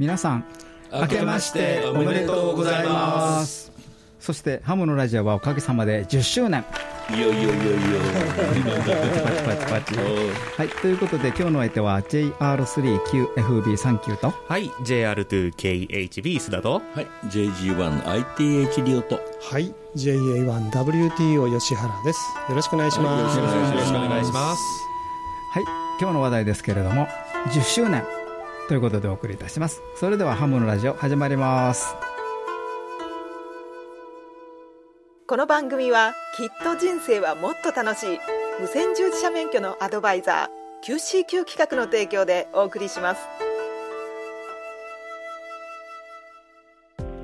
[0.00, 0.44] 皆さん
[0.90, 3.70] 明けましておめでとうございます。
[4.18, 6.64] そしてハムのラジオはおかげさまで10周年。
[7.10, 7.58] いよいよいよいよ。
[9.44, 9.94] パチパチパチ
[10.56, 14.32] はいということで今日の相手は JR3QFB39 と。
[14.48, 16.80] はい JR2KHB 須田と。
[16.94, 19.20] はい JG1ITH リオと。
[19.42, 22.20] はい JA1WTO 吉原です。
[22.48, 23.50] よろしくお願いします、よろ
[23.84, 24.62] しくお願いします。
[25.52, 25.64] はい
[26.00, 27.06] 今日の話題ですけれども
[27.48, 28.02] 10周年
[28.70, 29.82] ということでお送りいたします。
[29.96, 31.96] それではハムのラジオ始まります。
[35.26, 38.18] この番組はきっと人生はもっと楽しい。
[38.60, 43.22] 無線従事者免許のアドバイザー QCQ 企画の提供でお送りします。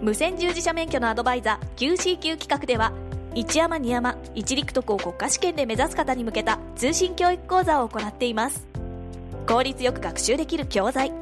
[0.02, 2.92] 無線従事者免許のアドバイザー QCQ 企画では
[3.36, 8.66] 一山二山一陸徳を国家試験で目指す方に向けた通信教育講座を行っています。
[9.46, 11.12] 効率よく学習できる教材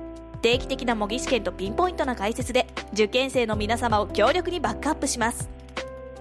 [0.45, 5.49] 定期的な模擬試験とピンポイントな解説で受験生の皆様を強力にバックアップします。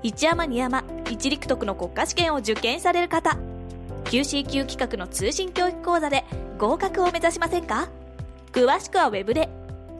[0.01, 3.37] 一山二山一陸徳の国家試験を受験される方。
[4.05, 6.23] QCQ 企画の通信教育講座で
[6.57, 7.89] 合格を目指しませんか？
[8.53, 9.49] 詳しくはウェブで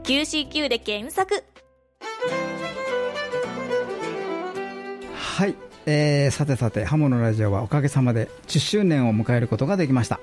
[0.04, 1.44] QCQ で検索。
[5.14, 10.22] はい、えー、さてさてハムのラジオはおかげさまで10周年を迎えることができました。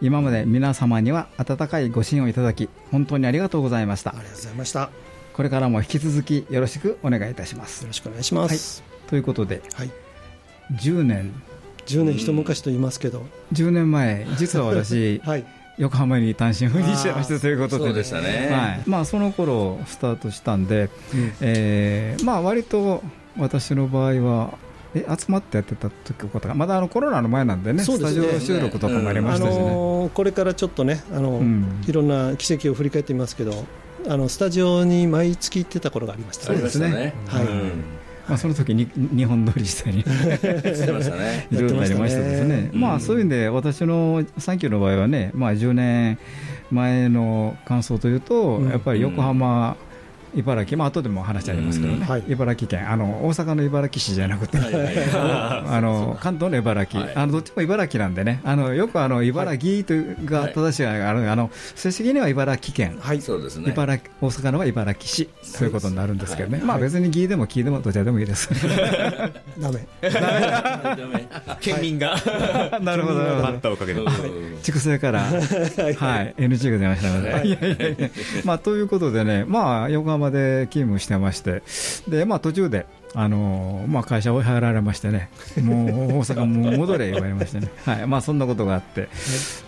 [0.00, 4.10] 今まで皆様には温かいご支援をいただき本当にありがとうございました。
[4.10, 4.80] ありがとうございました。
[4.80, 4.90] よ
[5.32, 7.86] これからも引き続きよろしくお願いいたします。
[7.86, 8.82] ろしくお願いします。
[9.08, 9.90] ということではい、
[10.74, 11.32] 10年。
[11.86, 15.44] 10年一昔と言いますけど、10年前実は私 はい。
[15.78, 18.02] 横浜に単身赴任してましたということで。
[18.04, 18.48] そね。
[18.50, 18.82] はい。
[18.84, 21.32] まあ、その頃スタートしたんで、うん。
[21.40, 23.02] えーまあ割と
[23.36, 24.58] 私の場合は
[25.06, 28.22] え集まってやってた時ことがまだあのコロナの前なんでねそうですね。
[28.22, 31.84] スタジオ収録とかもありまあしたしね、のーこれからちょっとねあの、うん。
[31.86, 33.52] いろんな奇跡を振り返ってみますけど
[34.06, 36.50] あのスタジオに毎月行ってた頃がありました。
[36.50, 37.14] あねりましたね。
[37.26, 37.44] はい。
[37.44, 37.98] うん。
[38.28, 46.18] まあ、その時に日本撮りしたり いろいろありましたですね、うんまあ、そういうんで私のサンキューの場合はね、まあ、10年
[46.70, 48.70] 前の感想というと、うん。
[48.70, 49.76] やっぱり横浜、
[50.34, 52.90] 茨城、まあ後でも話ありますけどね、茨城県。
[52.90, 54.58] あの、大阪の茨城市じゃなくて、
[55.14, 57.12] あの関東の茨城、はい。
[57.14, 62.98] あのどっちも茨城なんでね、あのよくあの茨城というが正しいある、あの正式には茨城県。
[63.00, 63.20] はい。
[63.20, 63.70] そうですね。
[63.70, 65.28] 茨城大阪のは茨城市。
[65.58, 66.84] ということになるんですけどね、まあ、はい。
[66.84, 68.48] 別に義でも木でもどちらでもいいです。
[69.58, 69.86] ダメ。
[70.02, 71.28] ダメ。
[71.60, 72.16] 県民が。
[72.80, 73.48] なるほど、なるほど。
[73.48, 74.00] あったおかげで、
[74.62, 78.10] 畜生から、はい、NG が出ましたので、
[78.44, 81.62] まあ、ということでね、まあ、横浜で勤務してまして、
[82.08, 85.30] で、まあ、途中で、あのまあ、会社を入られましてね、
[85.62, 89.08] もう大阪もう戻れ言われましてね、 はいまあ、そんなことがあって、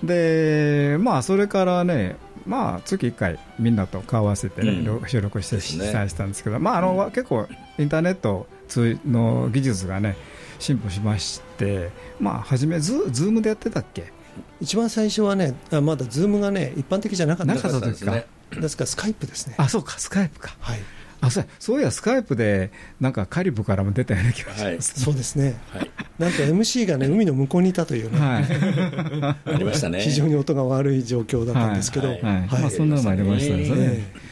[0.03, 2.17] で、まあ、それからね、
[2.47, 5.09] まあ、月1回、みんなと顔合わせてね、うん。
[5.09, 5.87] 収録してですね。
[6.09, 7.47] したんですけど、まあ、あの結構、
[7.79, 10.17] インターネット通の技術がね、
[10.59, 14.13] 進歩しまして、まあ、初めズ、ズームでやってたっけ？
[14.61, 18.27] 一番最初はねあまだズームがね一般的じゃなかったなかった時かですね。
[18.61, 19.55] ですからスカイプですね。
[19.59, 20.57] あ、そうか、スカイプか。
[20.61, 20.81] はい。
[21.21, 21.49] あ、そうや。
[21.59, 24.77] そういや、スカイプで、なんかカリブからも出たような気がしはい。
[24.77, 25.01] ます。
[25.01, 25.55] そうですね。
[25.73, 25.91] はい。
[26.19, 28.45] なんと MC がね海の向こうにいたというね、はい。
[29.55, 30.01] ありましたね。
[30.01, 32.21] 非常に音が悪い状況だったんですけど、はい。
[32.23, 32.61] はい。
[32.63, 33.67] まあ、そんなのもありましたね。
[33.69, 34.31] え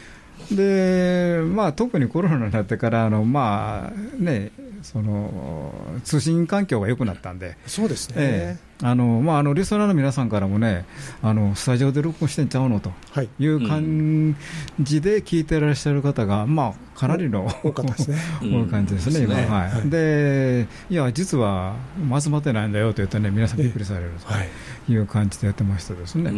[0.51, 4.51] で、まあ、特にコロナになってから、あの、まあ、ね、
[4.81, 10.85] その、通信環境が良くなったんで、えそうですね、ええあの、まあ、あの、リスナーの皆さんからもね、
[11.21, 13.29] あの、スタジオで録音してんちゃうのとはい。
[13.39, 14.35] いう感
[14.79, 18.61] じで聞いてらっしゃる方が、まあ、かなりの多かったですねこうい。
[18.63, 21.75] う感じですね、 今、はで、いや、実は
[22.21, 24.47] 集まってないんだよと言うとね、皆さんびっくりされるはい。
[24.47, 24.49] と
[24.91, 26.31] いう感じでやってましたですね、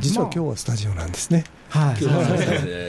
[0.00, 1.94] 実は今日はスタジオなんですね、まあは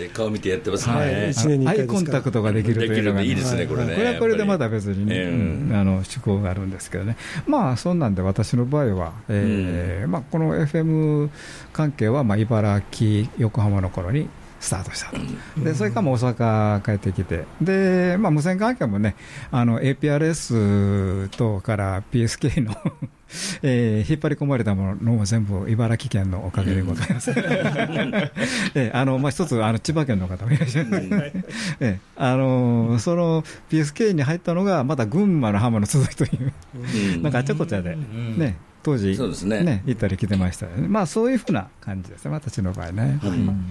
[0.05, 1.09] い、顔見てやってますはい。
[1.09, 1.33] ね
[1.67, 3.95] アイコンタクトができるというのが、いいですねこれね。
[3.95, 5.03] これはこれでまだ別に
[5.73, 11.29] あの趣向があるんですけどね、まあ、そんなんで私の場合は、えーまあ、この FM
[11.73, 14.29] 関係は、まあ、茨城、横浜の頃に
[14.61, 19.15] スタートしたと、でそれからもう大阪帰ってきて、でまあ、無線関係もね、
[19.51, 22.75] あの APRS とから PSK の
[23.63, 27.31] えー引っ張り込まれたものも全部茨城県のおかげでございます。
[28.75, 30.89] えーあのまあ、一つあの千葉県の方もいらっしゃる、
[31.79, 36.53] えーあのその PSK に入ったのがまた群馬の浜の続きという、
[37.15, 37.23] うん。
[37.23, 38.37] なんかあちゃこちゃで、ん。
[38.37, 39.81] ね、当時、そうですね。
[39.85, 40.67] 行ったり来てました。
[40.67, 43.19] よね、まあ、そういうふうな感じですね、私の場合ね。
[43.23, 43.31] はい。
[43.31, 43.65] うん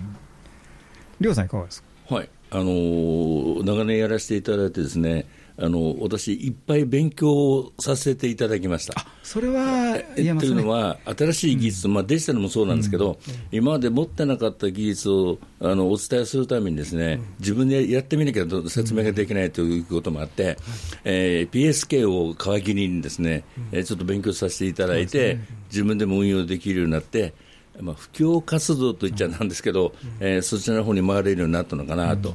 [1.21, 2.15] りょうさんいかがですか？
[2.15, 5.27] はい、あのー長年やらせていただいてですね、
[5.59, 9.07] あの私、いっぱい勉強させていただきました。
[9.23, 10.07] それはね。
[10.17, 13.19] というのは、新しい技術、まあ、デジタルもそうなんですけど、
[13.53, 20.57] 今まで持ってなかった技術をあのお伝えするためにですね、自分でやってみなきゃ説明ができないということもあって、
[21.05, 25.39] えー PSK を皮切りにですね、えーちょっと勉強させていただいて、
[25.71, 27.35] 自分でも運用できるようになって、
[27.83, 32.35] まあ、布教活動といっちゃなんですけど、えーそちらの方に回れるようになったのかなと、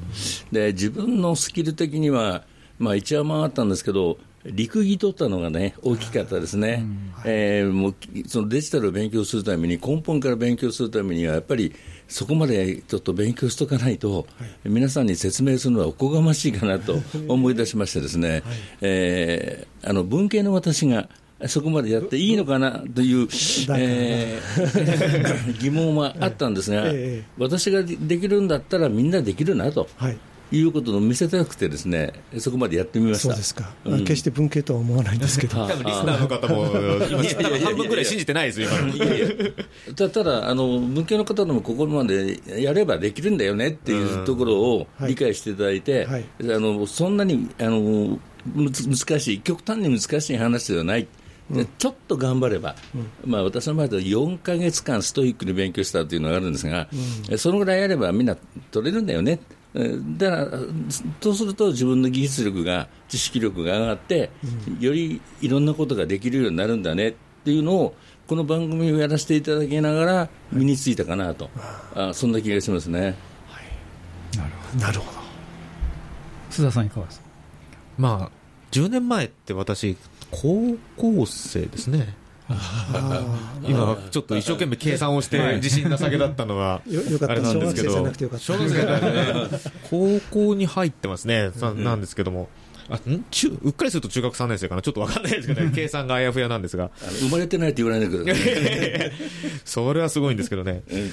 [0.52, 2.44] で自分のスキル的には、
[2.80, 6.86] まあ、一応回ったんですけど、陸技取ったのがね、大きかったですね、
[7.26, 7.96] えーもう
[8.28, 11.74] そのデジタルを勉強するために、根本から勉強するためには、やっぱり
[12.08, 14.28] そこまでちょっと勉強しとかないと、
[14.64, 18.44] 皆さんに説明するのはおこがましいかなと思い出しましてですね、
[18.82, 21.10] えーあの文系の私が
[21.48, 23.28] そこまでやっていいのかなという、
[23.78, 29.88] えー疑問はあったんですが、ええ私がでできるんだったらみんなできるなと。
[29.98, 30.18] はい。
[30.52, 33.30] いうことを見せたくてですね、そこまでやってみました。
[33.30, 34.00] そうですか、うん。
[34.02, 36.66] 決して文系とは思わないんですけど、あ多分リスナーの方も、
[37.66, 38.96] 半分ぐらい信じてないですよ、今の。
[38.96, 39.28] いやいや
[39.96, 45.10] たただあの、文系の方でもここまでやればできるんだよねっていうところをはい。
[45.10, 46.26] 理解していただいて、はい。
[46.42, 48.20] あのそんなにあの
[48.56, 51.08] 難しい、極端に難しい話ではない。
[51.50, 52.76] でちょっと頑張れば、
[53.24, 56.88] まあ、私の場合では4か月間ストイックに勉強したというのがあるんですが、
[57.30, 58.36] えそのぐらいやればみんな
[58.72, 59.40] 取れるんだよね、
[59.76, 60.60] えだから、
[61.22, 64.32] そうすると自分の技術力が、知識力が上がって、
[64.80, 67.14] よりいろんなことができるようになるんだねっ
[67.44, 67.96] ていうのを、
[68.26, 71.52] この番組をやらせていただきながら身についたかなと、
[71.94, 73.16] あそんな気がしますね。
[74.36, 74.86] なるほど。
[74.86, 75.20] なるほど、
[76.50, 77.26] 須田さんいかがですか？
[78.00, 78.32] まあ、
[78.72, 79.96] 10年前って私、
[80.32, 82.16] 高校生ですね。
[83.68, 86.82] 今、ちょっと一生懸命計算をして、自信なさげだったのは、
[87.28, 87.92] あれなんですけど、
[88.38, 92.50] 小学生じゃなくて高校に入ってますね、さなんですけども、
[92.88, 93.24] あん？
[93.32, 99.12] 中うっかりすると中学3年生かな、ちょっとわかんないですけどね、 計算があやふやなんですが、生まれてないって言わないでください。
[99.66, 100.84] それはすごいんですけどね。
[100.92, 101.12] うん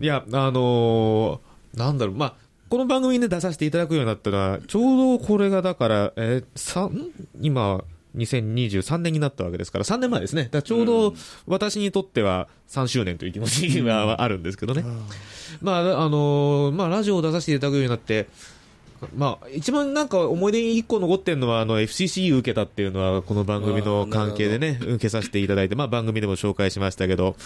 [0.00, 2.34] いや、あのーなんだろう、まあ、
[2.68, 7.82] この番組に、ね、出させていただくようになったのは、ちょうどこれがだから、えー今、
[8.16, 10.50] 2023年になったわけですから、3年前ですね。
[10.64, 11.14] ちょうど
[11.46, 14.84] 私にとっては3周年という気持ちはあるんですけどね。
[15.60, 18.28] まあ、あのーまあ、ラジオを出させていただくようになって、
[19.14, 27.36] まあ、一番なんか思い出に一個残ってるのは、あの、FCC 受けたっていうのは、この番組の関係でね、受けさせていただいて、まあ番組でも紹介しましたけど、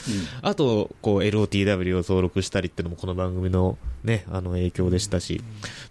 [0.42, 5.42] あと、こう、LOTW を登録したりっていうのもこの番組のね、あの影響でしたし、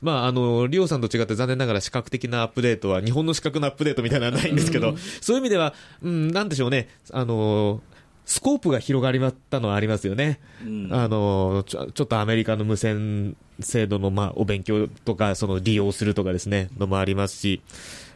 [0.02, 7.82] まあ、あの、リオさんと違って残念ながら視覚的なアップデートは、日本の視覚のアップデートみたいなのはないんですけど、そういう意味では、うん、なんでしょうね、あの、
[8.26, 10.40] スコープが広がりまったのはありますよね。
[10.66, 17.62] うんあのちょちょっとアメリカの無線制度の、まあ、お勉強とか、その利用するとかですね、のもありますし、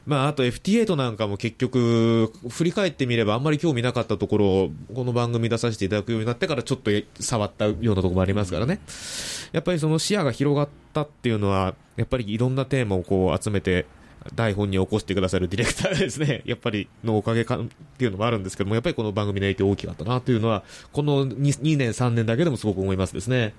[0.05, 8.79] まあ、あと FT8 なんかも結局、振り返ってみればあんまり興味なかったところを、この番組出させていただくようになってからちょっと触ったようなところもありますからね。
[9.51, 13.85] やっぱりその視野が広がったっていうのは、やっぱりいろんなテーマをこう集めて、
[14.35, 17.65] 台本に起こしてくださるディレクターですね、 やっぱりのおかげかっ
[17.97, 23.53] ていうのもあるんですけども、やっぱりこの番組の影響大きかったなというのは、この 2, 2年、3年だけでもすごく思いますですね。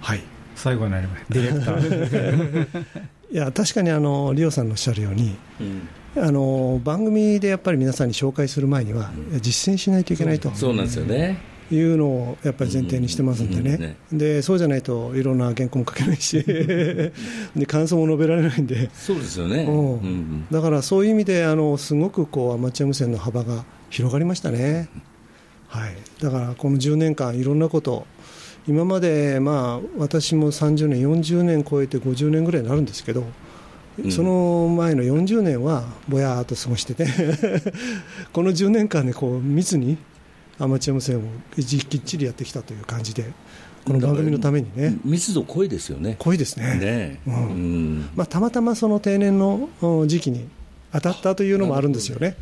[0.00, 0.20] はい、
[0.54, 2.94] 最後になりました ディレクター。
[3.32, 6.22] いや確かにあのリオさんのおっしゃるように、うん。
[6.22, 10.50] あの番組でやっぱり皆さんに紹介する前には、実践しないといけないと。
[10.54, 11.51] そうなんですよね。
[11.74, 17.12] いうのをやっぱり前提にしてますんでね、でそうじゃないといろんな原稿も書けないし、 で
[17.66, 18.90] 感想も述べられないんで。
[18.94, 19.64] そうですよね。
[19.64, 19.92] うん。
[19.94, 24.88] うんだからそういう意味であのすごくこうアマチュア無線の幅が広がりましたね、
[25.68, 28.06] はい、だからこの10年間いろんなこと
[28.66, 33.24] 今までまあ私も30年40年超えて50年ぐらいになるんですけど、
[33.98, 34.12] うん。
[34.12, 37.06] その前の40年はぼやーっと過ごしてて。
[38.32, 39.98] この10年間でこう密に
[40.58, 41.22] アマチュア無線を
[41.56, 43.32] きっちりやってきたという感じで
[43.84, 46.16] この番組のためにね密度濃いですよね。
[46.18, 50.48] 濃いですねねうんうんまあ、たまたまその定年のうん時期に
[50.92, 52.36] 当たったというのもあるんですよね。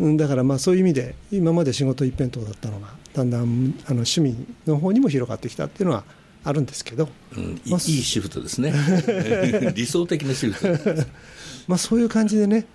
[0.00, 3.44] うんだからまあそういう意味で今まで仕事一辺倒だったのがだんだんあ
[3.90, 6.04] の趣味の方にも広がってきたっていうのは
[6.44, 8.72] あるんですけど、うんいいまあいシフトですね。
[9.76, 11.06] 理想的なシフト。
[11.68, 12.66] まあ、そういう感じでね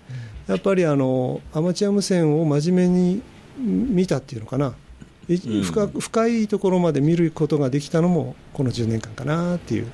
[0.46, 3.22] やっぱりあのアマチュア無線を真面目に
[3.58, 4.74] 見たっていうのかな、
[5.28, 9.86] いうん深く深いところまで見ることができたのもこの10年間かなっていう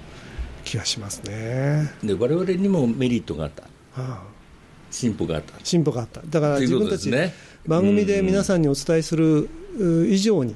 [0.64, 1.90] 気がしますね。
[2.02, 3.62] で我々にもメリットがあった。
[3.62, 4.22] はあ
[4.90, 5.54] 進歩があった。
[5.64, 7.34] 進歩があっただからというこ自分たち。
[7.66, 10.54] 番組で皆さんにお伝えするう以上に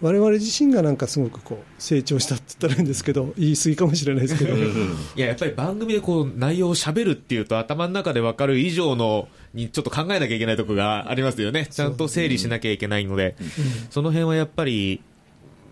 [0.00, 4.60] 我々自身がなんかすごくこう成長したって言ったらいいんですけど 言い過ぎかもしれないですけどい
[5.16, 11.66] や、やっぱり番組でこう、内容を喋るっていうと、頭の中で分かる以上の、にちょっと考えなきゃいけないところがありますよね。
[11.66, 13.36] ちゃんと整理しなきゃいけないので、
[13.90, 15.02] その辺はやっぱり、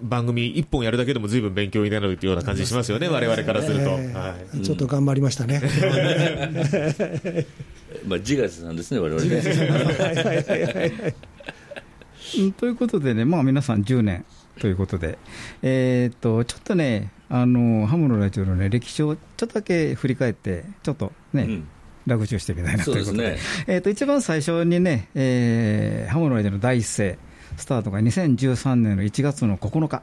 [0.02, 3.82] 番組一本やるだけでも随分勉強になるっていうような感じしますよね、我々からすると。
[3.82, 4.12] えー。
[4.12, 4.60] はい。
[4.60, 5.62] ちょっと頑張りましたね。
[8.06, 9.36] まあ、自画自賛ですね、我々ね。
[9.36, 11.14] はいはいはいはい
[12.38, 14.26] うん ということでね、まあ、皆さん10年
[14.60, 15.18] ということで、
[15.62, 21.68] えーっとちょっとね、あのハムのラジオの、ね、歴史をちょっとだけ振り返って、ちょっとね、うん
[22.06, 23.38] ラグチューしてみたいなということで、ね。
[23.66, 27.18] えーっと一番最初にね、えーハムのラジオの第一声、
[27.56, 30.02] スタートが2013年の1月の9日、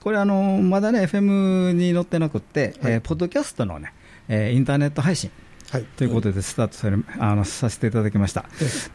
[0.00, 3.92] これ、あのまだね、FM に載ってなくって、えーポッドキャストのね、
[4.28, 5.30] えーインターネット配信。
[5.70, 5.84] はい。
[5.84, 8.46] ということで、スタートされあのさせていただきました、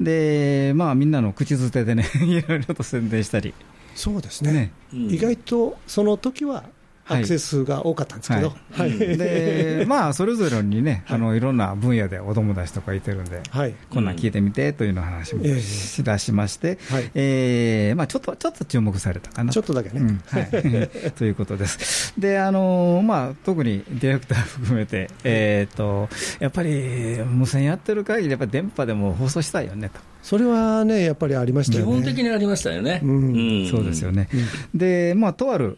[0.01, 3.53] でまあ、みんなの口づてでね、 いろいろと宣伝したり、
[3.93, 4.51] そうですね。
[4.53, 4.71] ね。
[4.93, 6.63] うん意外とその時は
[7.07, 8.89] アクセス数が多かったんですけど、はい。
[8.89, 9.17] はい。
[9.17, 13.75] で まあ、それぞれにね、あのいろんな分野でお友達とかいてるんで、はい。
[13.89, 17.11] こんなん聞いてみてというような話もええしだしまして、はい。
[17.13, 19.51] えーまあ、ちょっとちょっと注目されたかな。
[19.51, 20.21] ちょっとだけね、うん。
[20.25, 22.13] はい、 ということです。
[22.17, 31.83] で、あのまあ、特にディレクター含めて、えー、とやっぱり無線やってる限り、やっぱり電波でも放送したいよねと、それはね、やっぱりありましたね。
[31.83, 33.01] 本的にありましたよね。
[33.03, 33.63] うん。
[33.65, 33.69] ん。
[33.69, 34.29] そうですよね。
[34.73, 35.77] で、まあ、とある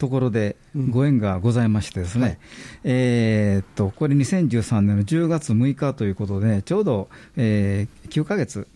[0.00, 2.38] ところでうんご縁がございましてですね、はい
[2.84, 8.66] えーっと、これ2013年の10月6日ということで、ちょうど、えー9ヶ月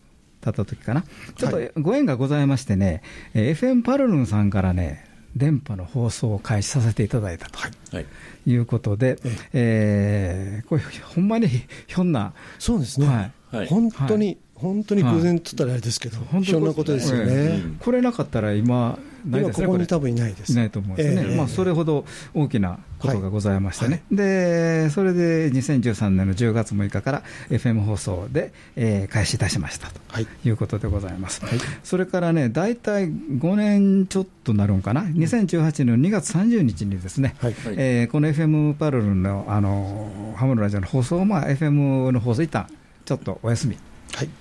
[0.43, 1.03] 経った時かな、
[1.37, 3.03] ちょっとご縁がございましてね、
[3.33, 8.07] えー FM パルルンさんからね、電波の放送を開始させていただいたとはい。
[8.47, 8.55] い。
[8.57, 9.19] うことで、
[9.55, 13.57] えーこれ、ほんまにひょんな、そうですね、はい。
[13.57, 13.67] はい。
[13.67, 17.77] 本当に、本当に偶然って言ったらあれですけど、本当ひょんなことですよね、うん。
[17.81, 20.53] これなかったら今、ない今、ですね、これここに多分いないです。
[20.53, 21.37] いないと思うんですね、ええ。
[21.37, 30.27] まあ、それほど大きなことがございましてね、でそれで2013年の10月6日から FM 放送で、えー開始いたしましたとはい。
[30.45, 31.43] いうことでございます、
[31.83, 37.53] それからね、大体5年ちょっとなるんかな、2018年の2月30日にですね、はい。
[37.53, 42.67] はいえーこの FM パルルンのあのハムのラジオの放送を、まあ、FM の放送、一旦
[43.05, 43.83] ちょっとお休みはい、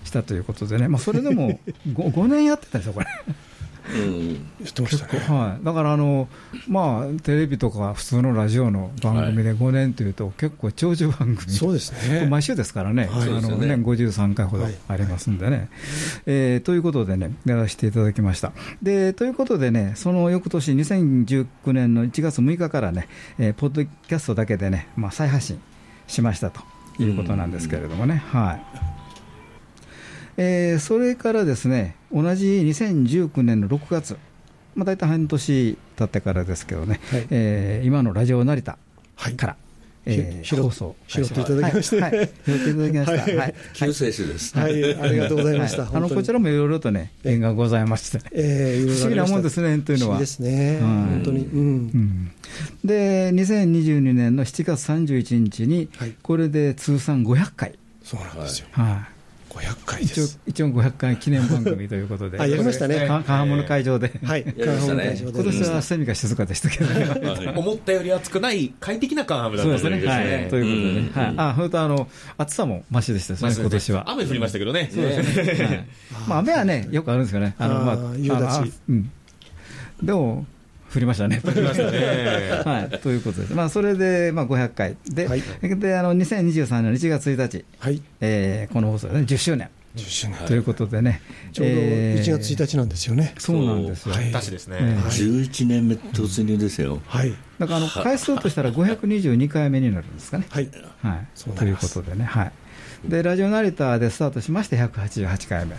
[0.03, 3.07] したということでね、まあ、それでも 5, 5年やってたんですよ、これ。
[3.95, 4.27] うん。
[4.59, 5.19] 言ってましたね。
[5.27, 6.29] はい、だからあの、
[6.67, 12.27] まあ、テレビとか普通のラジオの番組で5年というと、結構長寿番組、そうですね。
[12.27, 15.69] 毎週ですからね、はいあのそうですよね年53回ほどはいありますんでね、
[16.25, 18.53] えーということでね、やらせていただきました。
[18.81, 25.59] でということでね、その翌年、2019年の1月6日からね、えーポッドキャストだけでね、まあ、再発信
[26.07, 26.61] しましたと
[26.99, 28.23] いうことなんですけれどもね。
[28.31, 28.92] はい
[30.37, 34.17] えーそれからですね、同じ2019年の6月、
[34.75, 37.27] まあ、大体半年経ってからですけどね、はい。
[37.29, 38.77] えー今のラジオ成田
[39.15, 39.33] はい。
[39.35, 39.55] から、
[40.05, 42.01] えーひ拾放送拾っていただきまして。
[42.01, 42.17] はい。
[42.17, 42.29] はい。
[42.45, 43.21] 拾っていただきました。
[43.23, 43.35] はい。
[43.37, 43.55] はい。
[43.73, 44.57] 救世主です。
[44.57, 45.83] はい、ありがとうございました。
[45.83, 45.95] はい。
[45.95, 50.17] あのこちらもいろいろとね、縁がございましてね、えー不思議なもんですね、というのは。
[50.17, 51.45] 不思議ですね、はい本当に。
[51.45, 51.59] うん。
[51.59, 51.63] う
[51.97, 52.31] ん。
[52.83, 58.67] で、2022年の7月31日にはい、これで通算500回、そうなんですよ。
[58.71, 59.12] はい
[59.53, 60.39] 500回で一応す。
[60.45, 63.07] 一応500回記念番組ということで、あやりましたね。
[63.07, 65.03] かカハムの会場で、はい、やりましたね。
[65.05, 70.07] カンファ会場で今年はセミが静かでしたけど思ったより暑くない快適なカンハムだったそうですね。
[70.07, 70.49] はい。
[70.49, 71.25] ということで。
[71.25, 71.33] はい。
[71.37, 72.07] あ、本当あの、
[72.37, 74.09] 暑さもマシでしたですね、今年は。
[74.09, 74.89] 雨降りましたけどね。
[74.93, 75.87] はい。
[76.27, 77.55] まあ、雨はね、よくあるんですけどね。
[77.59, 78.79] あの、まあ、夕立。
[78.89, 79.11] うん。
[80.01, 80.45] でも、
[80.93, 81.41] 降りましたね。
[81.43, 82.99] 降りましたね はい。
[82.99, 83.53] ということです。
[83.53, 84.95] まあ、それで、まあ、500回。
[85.09, 90.37] で、はいで、あの、2023年の1月1日、はい、えーこの放送でね、10周年10周年。
[90.47, 91.21] ということでね。
[91.51, 93.33] ちょうどえー1月1日なんですよね。
[93.37, 94.15] そうなんですよ。
[94.15, 94.77] はい確ですね。
[94.79, 97.01] ええ11年目突入ですよ。
[97.05, 100.45] はい、だから、あの、 回数としたら522回目になるんですかね。
[100.49, 100.69] はい、
[101.01, 102.51] はい、ということでね、はい、
[103.05, 105.75] でラジオ成田でスタートしまして188回目、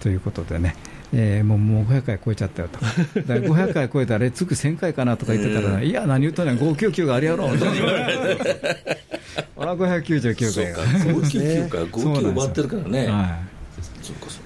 [0.00, 0.76] ということでね、
[1.14, 2.78] えーもうもう500回超えちゃったよと、
[3.22, 7.48] だから500回超えたら、次1000回かなとか言ってたら、いや、何言うとんねん、599があるやろ。
[7.48, 9.00] と言われて、
[9.58, 10.98] あら、599回が。
[10.98, 12.32] そうか、599か、5級そうなんですよ。
[12.32, 13.06] 終わってるからね。
[13.06, 13.38] は
[14.02, 14.40] そうか、そ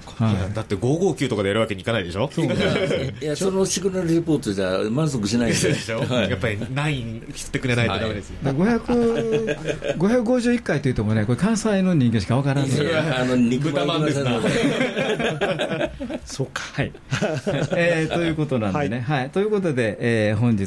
[0.53, 2.29] だって559とかでやるわけにいかないでしょ？
[2.37, 2.53] いや
[3.21, 5.59] いや、そのシグナルレポートじゃ満足しないんで。
[5.69, 6.29] でしょ、はい。
[6.29, 8.35] やっぱり9切ってくれないとダメですよ。
[8.43, 12.73] で500 551回というともね、これ、関西の人間しかわからんの
[13.19, 14.39] あの肉豚まんですな。
[16.25, 16.61] そうか。
[16.73, 16.91] はい、
[17.75, 19.29] えーということなんでね、はい。
[19.29, 20.65] ということで、えー本日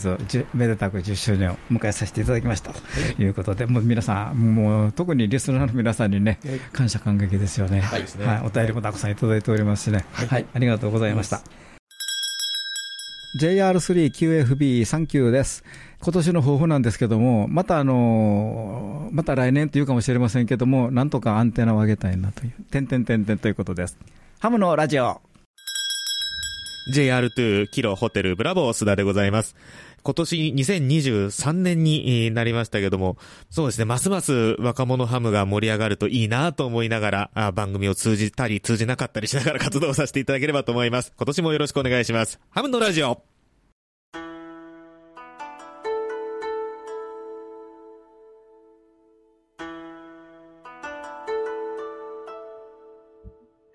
[0.54, 2.72] めでたく10周年を迎えさせていただきました。
[3.16, 6.38] ということで、もう皆さん、もう特にリスナーの皆さんにね、
[6.72, 8.04] 感謝感激ですよね、はい。
[8.44, 11.42] お便りもたくさんいただいておりますしね、はいありがとうございました。
[13.40, 15.64] JR3QFB39 です。
[16.00, 23.98] 今年の抱負なんですけども、またあのまた来年というかもしれませんけども、なんとかアンテナを上げたいなという、点々点々ということです。
[24.38, 25.20] ハムのラジオ。
[26.94, 29.56] JR2 キロホテルブラボー須田でございます。
[30.04, 33.16] 今年2023年になりましたけども、
[33.48, 41.14] そうですね、ますます若者ハムが盛り上がるといいなと思いながら、番組を通じたり通じなかったりしながら活動させていただければと思います。
[41.16, 42.38] 今年もよろしくお願いします。
[42.50, 43.22] ハムのラジオ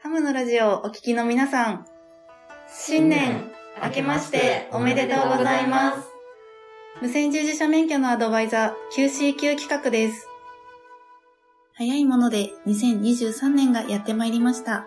[0.02, 1.88] ハムのラジオお聞きの皆さん、
[2.72, 6.09] 新年明けましておめでとうございます。
[7.02, 10.28] 無線従事者免許のアドバイザー QCQ 企画です。
[11.74, 14.86] 早いもので2023年がやってまいりました。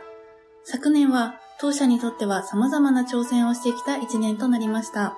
[0.62, 5.16] 昨年は当社にとっては様々な挑戦をしてきた1年となりました。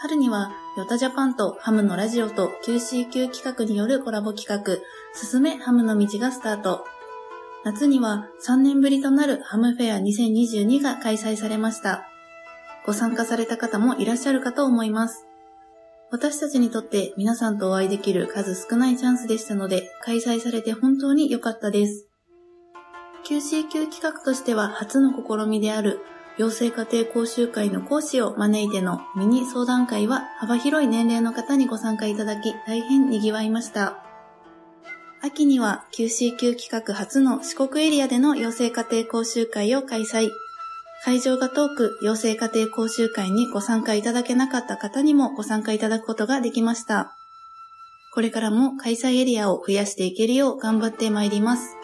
[0.00, 4.78] 春にはヨタジャパンとハムのラジオと QCQ 企画によるコラボ企画、
[5.12, 6.84] 進めハムの道がスタート。
[7.64, 12.04] 夏には3年ぶりとなるハムフェア2022が開催されました。
[12.84, 15.25] ご参加された方もいらっしゃるかと思います。
[16.10, 22.06] 私たちにとって皆さんとお会いできる数少ないチャンスでしたので、開催されて本当に良かったです。
[23.28, 25.98] QCQ 企画としては初の試みである
[26.38, 34.02] 養成家庭講習会の講師を招いてのミニ相談会は幅広い年齢の方にご参加いただき大変賑わいました。
[35.22, 40.28] 秋には QCQ 企画初の四国エリアでの養成家庭講習会を開催。
[41.04, 47.16] 会場が遠く養成家庭講習会にご参加いただけなかった方にもご参加いただくことができました。
[48.12, 51.76] これからも開催エリアを増やしていけるよう頑張ってまいります。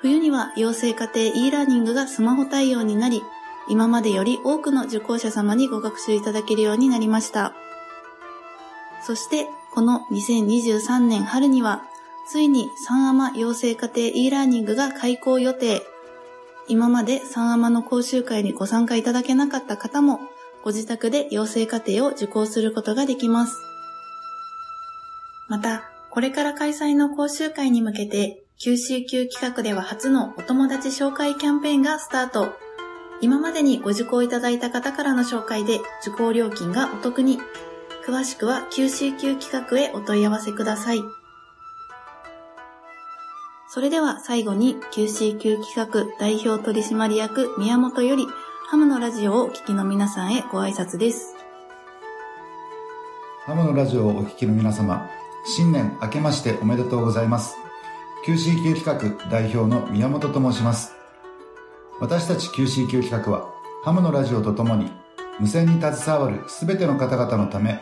[0.00, 3.22] 冬には養成家庭 e ラーニングがスマホ対応になり、
[3.68, 7.54] 今までより多くの受講者様にご学習いただけるようになりました。
[9.02, 11.82] そして、この2023年春には、
[12.28, 15.82] ついに三アマ養成家庭 e ラーニングが開講予定。
[16.68, 20.20] 今まで三アマの講習会にご参加いただけなかった方も、
[20.64, 23.56] ご自宅で養成課程を受講することができます。
[25.48, 32.56] また、これから開催の講習会に向けて、QCQ 企画では初のお友達紹介キャンペーンがスタート。
[33.20, 37.38] 今までにご受講いただいた方からの紹介で受講料金がお得に。
[38.06, 41.02] 詳しくは QCQ 企画へお問い合わせください。
[43.68, 48.26] それでは最後に QCQ 企画代表取締役宮本より
[48.68, 51.34] ハムのラジオをお聞きの皆さんへご挨拶です。
[53.44, 55.10] ハムのラジオをお聞きの皆様、
[55.44, 57.56] 新年明けましておめでとうございます。
[58.24, 60.94] QCQ 企画代表の宮本と申します。
[62.00, 63.52] 私たち QCQ 企画は、
[63.84, 64.90] ハムのラジオとともに、
[65.38, 67.80] 無線に携わるすべての方々のため、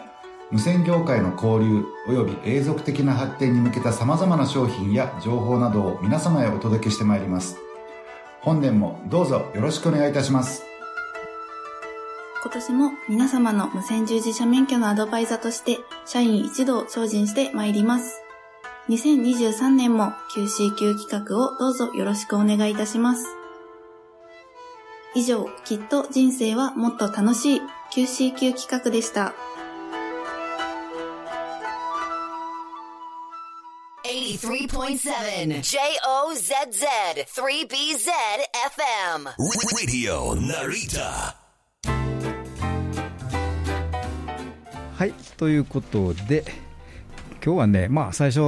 [0.50, 7.56] 無線業界の交流及び永続的な発展に向けた様々な商品や情報などを皆様へお届けしてまいります。
[8.40, 10.62] 本年もどうぞよろしくお願いいたします。
[12.42, 18.20] 今年も皆様の無線従事者免許のアドバイザーとして社員一同精進してまいります。
[18.90, 23.24] 2023年も QCQ 企画をどうぞよろしくお願いいたします。
[25.14, 27.62] 以上、きっと人生はもっと楽しい
[27.94, 29.32] QCQ 企画でした。
[34.34, 36.86] 83.7 J-O-Z-Z
[37.24, 38.10] 3BZ
[38.74, 39.30] FM
[39.72, 41.36] Radio Narita.
[44.96, 46.44] はい、ということで、
[47.44, 48.40] 今日はね、まあ、最初、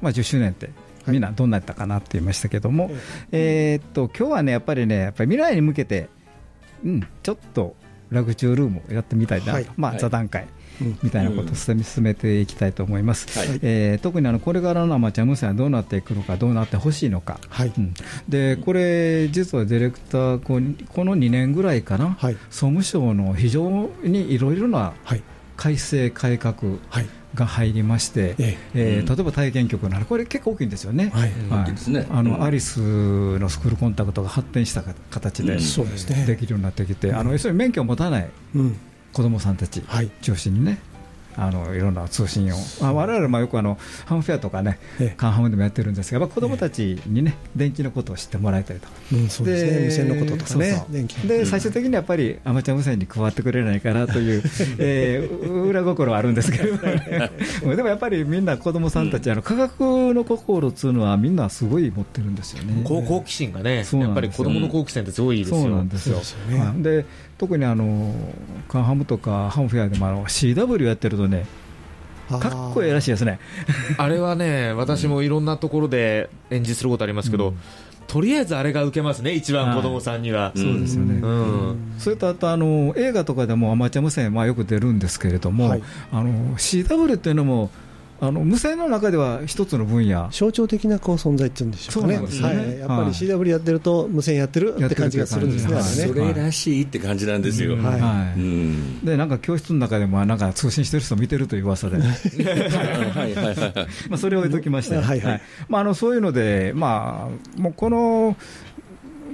[0.00, 0.70] まあ、10周年って、
[1.06, 2.90] みんなどんなやったかなって言いましたけども、
[3.30, 6.08] えーっと今日はね、やっぱりね、やっぱり未来に向けて、
[6.82, 7.76] うん、ちょっと
[8.08, 9.66] ラグチュールームをやってみたいな、はい。
[9.76, 10.00] まあ、はい。
[10.00, 10.44] 座談会。
[10.44, 10.63] うん
[11.02, 13.38] みたいなことを進めていきたいと思います。
[13.38, 13.58] はい。
[13.62, 17.38] えー特にあのこれからのアマチュア無線はどうなっていくのか、どうなってほしいのか。
[17.48, 17.72] はい。
[17.76, 17.94] うん。
[18.28, 22.34] でこれ、実はディレクターこの2年ぐらいかな、はい。
[22.50, 25.22] 総務省の非常にいろいろなはい。
[25.56, 26.54] 改正、改革
[26.90, 27.06] はい。
[27.34, 29.02] が入りまして、ええ。
[29.04, 31.32] ー例えば体験局なら、これ結構大きいんですよね、はい。
[32.10, 32.42] あのうん。
[32.44, 36.24] アリスのスクールコンタクトが発展した形でですね。
[36.26, 38.76] できるようになってきて、あの要するに免許を持たないうん
[39.14, 40.10] 子どもさんたちはい。
[40.20, 40.78] 中心にね、
[41.36, 45.14] あのいろんな通信を、あ我々もよくあのハムフェアとかね、ええ。
[45.16, 48.88] カンハムでもやってるんですが、やっぱ子どもたちにね、電気のことを知ってもらいたいと。
[49.12, 49.84] うんそうですね。
[49.86, 50.84] 無線のこととかね。
[51.26, 54.42] で最終的にやっぱりアマチュア無線に加わってくれないかなという、
[54.78, 56.76] えー裏心はあるんですけど、
[57.74, 59.80] でもやっぱりみんな子供さんたち、あの科学
[60.14, 62.82] の心っていうのはみんなすごい持ってるんですよね。
[62.84, 65.62] 好好奇心がね、やっぱり子供の好奇心ってすごいですよ。
[65.62, 66.20] そうなんですよ。
[66.78, 67.06] で
[67.38, 68.14] 特にあの
[68.68, 71.46] カンハムとかハムフェアでもあの CW やってるとね、
[72.28, 73.38] かっこいいらしいですね。
[73.98, 77.54] あれはね、私もいろんなところで演じすることありますけど、
[78.06, 80.52] とりあえずあれが受けますね、一番子供さんには。
[80.54, 81.20] そうですよね。
[81.22, 87.70] うんそれとあとあの映画とかでもアマチュア無線、まあ、よく出るんですけれども、はいあの CW っていうのも
[88.20, 92.16] あの無線の中では一つの分野、象徴的なこう存在っていうんでしょうかね。
[92.16, 92.56] そうなんですよね。
[92.56, 93.10] はい、やっぱりはい。
[93.10, 96.32] CW やってると無線やってるって感じがするんですね、やってるあれね。
[96.32, 97.76] それらしいって感じなんですよ。
[97.76, 98.00] はい。
[98.00, 98.40] はい。
[98.40, 99.04] うん。
[99.04, 103.56] でなんか教室の中でもなんか通信してる人見てるという噂で、 はいはいはいはい。
[104.08, 105.42] まあそれを置いときまして、はいはい。
[105.68, 108.36] まあ、あのそういうので、まあ、もうこの、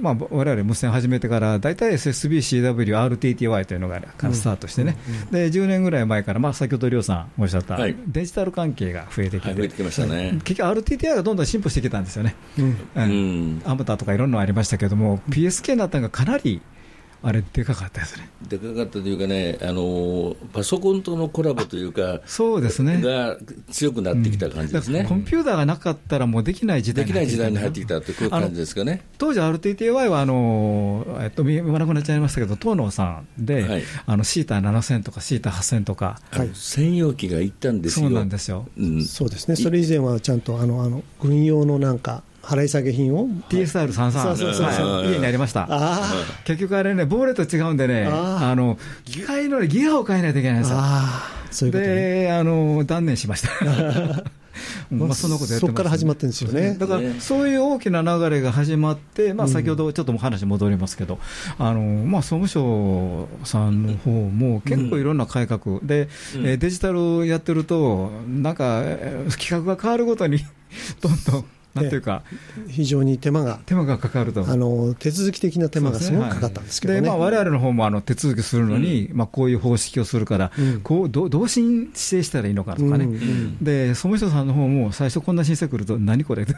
[0.01, 4.97] まあ、我々無線始めてから、大体 SSB、CW、RTTY というのがからスタートしてね、
[5.31, 7.95] で10年ぐらい前から、まあ、先ほど、りょうさんおっしゃった、はい。
[8.07, 9.53] デジタル関係が増えてきて。
[10.43, 12.35] 結局、RTTI がどんどん進歩してきたんですよね。
[13.65, 16.61] アムタとかいろんなのありましたけども、PSK になったのがかなり、
[17.23, 18.29] あれ、でかかったですね。
[18.47, 23.37] でかかったというかね、あのパソコンとのコラボというか、そうですねが
[23.69, 25.05] 強くなってきた感じですね。
[25.07, 29.05] コンピューターがなかったらもうできない時代できない時代に入ってきたって、こういう感じですかね。
[29.19, 38.07] 当時 RTTY はあの、えっと、言わなくなっちゃいましたけど、東能さんで、はいあのシータ7000とかシータ8000とか、あの専用機が行ったんですよ。
[38.07, 38.67] そうなんですよ。
[38.77, 44.87] うんそうですね、それ以前はちゃんとあのあの軍用のなんか、払い下げ品を、TSR33、そうそうそうそう。
[44.87, 45.11] はい。
[45.11, 45.67] 家にありました。
[45.69, 46.11] あ
[46.43, 50.79] 結局あれね、ボーレと違うんでね、あの機械の、ね、ギアを変えないといけないんあ、ですよ。
[51.51, 51.95] そういうことね。
[51.95, 53.49] で、あの断念しました。
[54.91, 56.75] まあ、そんなことやってましたそこから始まってるんですよね。
[56.77, 61.19] だから、そういう大きな流れが始まって、まあ、先ほどちょっともう話戻りますけど、
[61.57, 70.39] あのまあ、総務省さんの方も結構いろんな改革、で、えーデジタルやってると、なんか、えー企画が変わるごとに、
[71.01, 72.23] どんどん、なんていうか、
[72.67, 74.45] 非常に手間が、手間がかかると。
[74.47, 77.01] あの手続き的な手間がすごくかかったんですけどね。
[77.01, 80.81] で、まあ、我々の方もあの手続きするのに、まあ、こういう方式をするから、うん。
[80.81, 86.45] こうどどう申請したらいいのかとかね、うんうんで総務省さんの方も最初、こんな申請来ると、何これ？
[86.45, 86.57] で、ね。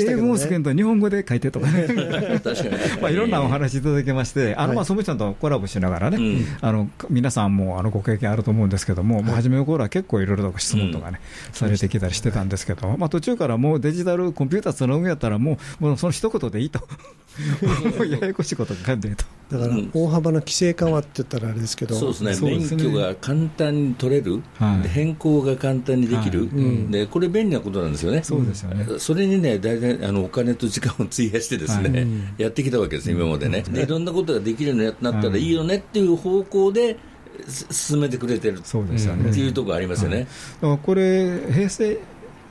[0.00, 1.86] 英語もつけんと日本語で書いてとかね。
[3.00, 6.46] まあいろんなお話いただきまして、あのまあ総務省とコラボしながらね、うん。
[6.60, 11.20] あの皆さんもあのご経験あると思うんですけども、もう初めの頃は結構いろいろと質問とかね、
[11.52, 16.80] されてきたりしてたんですけど、まあ、途中からもうデジタルコンピューターつなぐんやったら、もうもうその一言でいいと、
[17.96, 19.24] もうややこしいこと書んでいいと。
[19.50, 19.90] だからうん。
[19.94, 22.50] 大幅な規制緩和って言ったらあれですけど、そうですね。
[22.50, 24.82] 免許が簡単に取れる、はい。
[24.82, 26.48] で変更が簡単にできる、はい。
[26.48, 26.90] うん。
[26.90, 28.22] で、これ、便利なことなんですよね。
[28.22, 28.86] そうですよね。
[28.98, 33.64] それにね、大体あのお金と時間を費やしてですね、はいやってきたわけです、今までね。
[33.70, 36.98] でいろんなことができるようになったらいいよねっていう方向で
[37.46, 38.60] す進めてくれてる。
[38.64, 39.30] そうですよね。
[39.30, 40.20] っていうところありますよね。
[40.20, 41.98] だからこれ、平成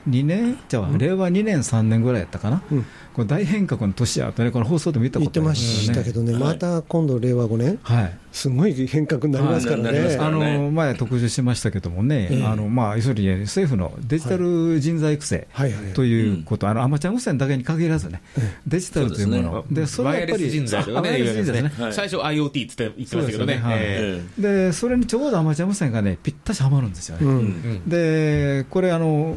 [0.06, 2.86] 2年、じゃあ、令和2年、3年ぐらいやったかな、うん
[3.18, 6.42] これ大変革の年やとね、この放送でも言ったことあり言ってましたけどね、はい。
[6.42, 10.16] また今度、令和5年、はい、すごい変革になりますからね。
[10.20, 15.48] あの前、特集しましたけどもね、ええあのまあ、要するに政府のデジタル人材育成
[15.94, 18.22] ということ、あのアマチュア無線だけに限らずね、
[18.68, 23.54] デジタルというもの、でそれはやっぱりス人材最初 IoT っつって言ってましたけどね。
[23.54, 23.74] ですよね。
[23.74, 23.78] はい。
[23.80, 27.80] えでそれにちょうどアマチュア無線がね、ぴったしはまるんですよね。
[27.88, 29.36] でこれあの、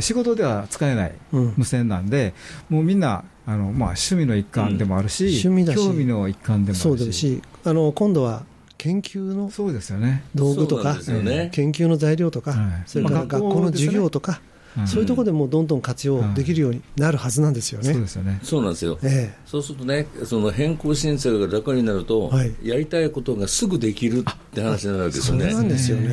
[0.00, 2.34] 仕事では使えないうん無線なんで、
[2.68, 8.44] もうみんなあの、まあ、趣味の一環でもあるし、うん趣味だし興味の一環でもあるし、そうし、あの今度は
[8.78, 10.24] 研究のそうですよね。
[10.34, 14.54] 道具とかね研究の材料とか、はいそれからまあ学校の授業とか、うん
[14.86, 17.92] そういうところでもうどんどん活用できるようになるはずなんですよね。
[17.92, 18.40] そうですよね。
[18.42, 18.98] そうなんですよ。
[19.04, 25.50] えそうするとね、その変更申請が楽になると、はいやりたいことがすぐできるって話になるわえけですよね。
[25.50, 26.08] そうなんですよね。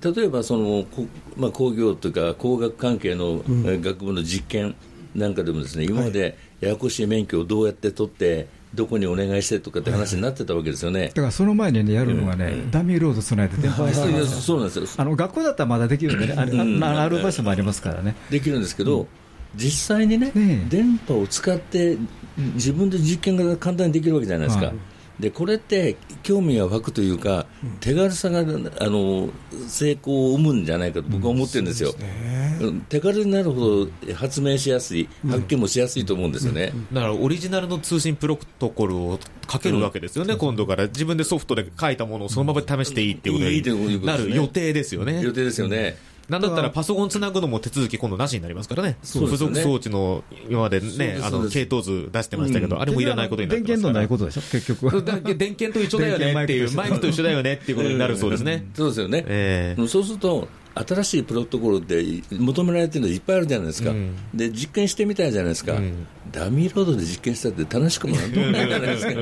[0.00, 4.76] で例えばその、こまあ、工業というか工学関係の、学部の実験
[5.16, 11.08] なんかでもですね今までややこしい免許をどうやって取ってどこにお願いしてとかって話になってたわけですよね。
[11.08, 14.86] だからその前に、ね、やるのがね、ダミーロードつないで電波 そういやそうなんですよ。
[14.98, 16.84] あの学校だったらまだできるんでね、あれうん。
[16.84, 18.14] あある場所もありますからね。
[18.30, 19.06] できるんですけど、
[19.54, 20.66] 実際にねねえ。
[20.68, 21.96] 電波を使って
[22.54, 24.66] 自分で実験が簡単にできるわけじゃないですか。
[24.66, 24.74] はい
[25.20, 27.46] でこれって興味が湧くというか、
[27.80, 29.30] 手軽さがあの
[29.66, 31.94] 成功を生むんじゃないかと僕は思ってるんですよ。
[32.60, 32.80] うん。
[32.82, 36.72] 手軽になるほど発明しやすい、発見もしやすいと思うんですよね。
[36.92, 40.86] だからオリジナルの通信プロトコルをかけるわけですよね、今度から。
[40.86, 45.22] 自分でソフトで書いたものをそのまま試していいっていうこといいということになる予定ですよね。
[45.22, 45.96] 予定ですよね。
[46.28, 48.90] なんだったらパソコンつなぐのも手続き今度なしになりますからね。
[48.90, 53.92] ね属装置の今までねあの、系統図出してましたけど、あれもいらないことになって電ますから。
[53.92, 55.02] 源のないことでしょ、結局は。
[55.02, 58.66] だ電源と一緒だよねっていう、マイクと一緒だよねっていうことになるそうですね。
[58.74, 59.24] そうですよね。
[59.26, 64.14] ええそうすると、新しいプロトコルって求められてるのいっぱいあるじゃないですか、うん。
[64.34, 66.06] で実験してみたいじゃないですか、ん。
[66.30, 69.12] ダミーロードで実験したって楽しくもなんともないじゃないですか。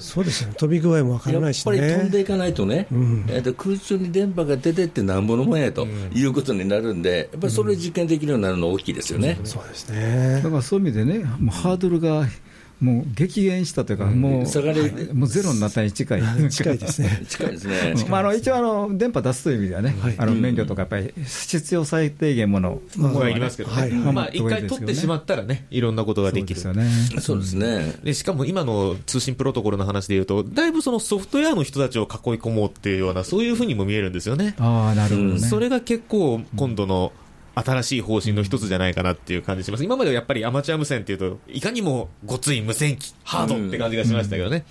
[0.00, 0.54] そうですよね。
[0.58, 3.24] 飛び具合もわからやっないしぱり飛んでねいかないとね、ん。
[3.28, 9.38] えーと空中に電波が出てってなんぼのもんやということになるんで、やっぱりそれ実験できるようになるの大きいですよね。
[9.44, 10.40] そうですね。
[10.42, 12.26] だからそういう意味でね、もうハードルが
[12.84, 16.50] もう激減したというか、もう下がりもうゼロになったに近い。
[16.50, 17.94] 近いですね 近いですね。
[18.10, 24.12] まあ、あの一応あの、電波出すという意味ではね、あの免許とかやっぱり必要最低限もの、もういりますけどはいね。
[24.12, 26.60] まあ、一回取ってしまったらね、いろんなことができる。
[26.60, 27.20] そうですよね。
[27.22, 27.94] そうですね。
[28.04, 34.56] でしかも今の通信プロトコルの話でいうと、だいぶそのソフトウェアの人たちを囲い込もうっていうような、そういうふうにも見えるんですよね。
[34.58, 35.38] ああ、なるほどね。
[35.40, 37.12] それが結構、今度の
[37.54, 39.84] 新しい方針の一つじゃないかなっていう感じします。
[39.84, 44.64] 今まではやっぱりアマチュア無線っていうと、いかにもごつい無線機、ハードって感じがしましたけどね。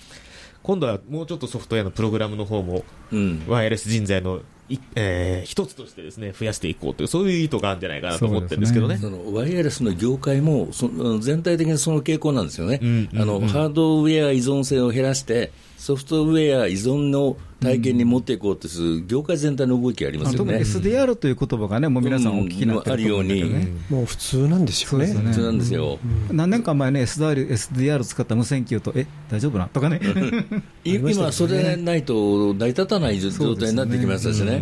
[0.63, 8.98] 今度はもうちょっとソフトウェアのプログラムの方も、うんワイヤレス人材のい、えー一つとしてですね、増やしていこうという、そういう意図があるんじゃないかなと思ってるんですけどね。
[8.98, 15.52] そのワイヤレスの業界もそ全体的にその傾向なんですよね、うんあのハードウェア依存性を減らして、
[15.84, 20.63] ソフトウェア依存の体験に持っていこうとする業界全体の動きがありますよ特にね。
[20.63, 23.67] SDR という言葉がね、もう皆さんお聞きになってると思うんだけどね。
[23.89, 26.00] もう普通なんですよねそうですよねそうなんですよ。
[26.32, 30.00] 何年か前ね、SDR, SDR 使った無線機をと、え、大丈夫なんとかね。
[30.86, 34.62] い今、それないと成り立たない状態になってきましたしね。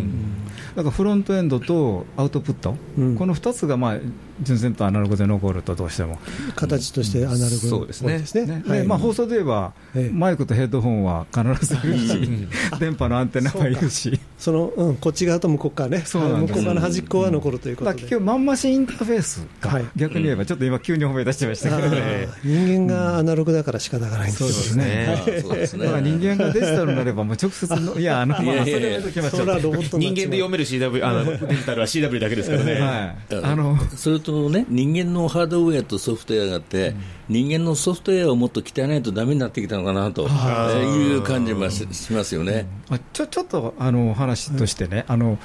[0.76, 3.16] だからフロントエンドとアウトプット、うん。
[3.18, 3.98] この2つがまあ
[4.42, 6.20] 純然とアナログで残るとどうしても、
[6.56, 8.20] 形としてアナログそうですね。
[8.20, 8.46] ですね。
[8.46, 8.64] ね。
[8.66, 8.80] はい。
[8.80, 10.16] でまあ、放送で言えば、ええ。
[10.16, 12.48] マイクとヘッドホンは必ずいるし、
[12.80, 16.00] 電波のアンテナはいるし、その、うん、こっち側と向こう側ね。
[16.00, 16.54] そうなんです。
[16.54, 19.86] 向こう側の端っこは残るということで、結局、マンマシンインターフェースが、はい。
[19.96, 22.28] 逆に言えば、ちょっと今、急に褒め出してましたけどあね。
[22.44, 25.42] ー人間がアナログだから仕方がないんですよそうですね。
[25.44, 25.86] そうですね。
[25.86, 32.74] だから人間がデジタルになれば、もう直接の、 いや、あの、それはロボット人間で読める CW、あの、デジタルは CW だけですからね。
[32.80, 36.96] はい、あのそれとね、人間のハードウェアとソフトウェアがあって、
[37.32, 42.68] 人間のソフトウェアをもっと鍛えないとダメになってきたのかなとえーいう感じもししますよね。
[42.90, 45.38] まあちょちょっとあの話としてね、あの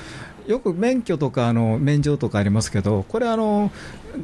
[0.49, 3.71] よく免許とかあの免状とかありますけど、これあの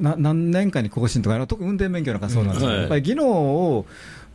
[0.01, 2.81] な、何年かに更新とか、特に運転免許なんかそうなんですけど、うんはい。
[2.83, 3.87] やっぱり技能を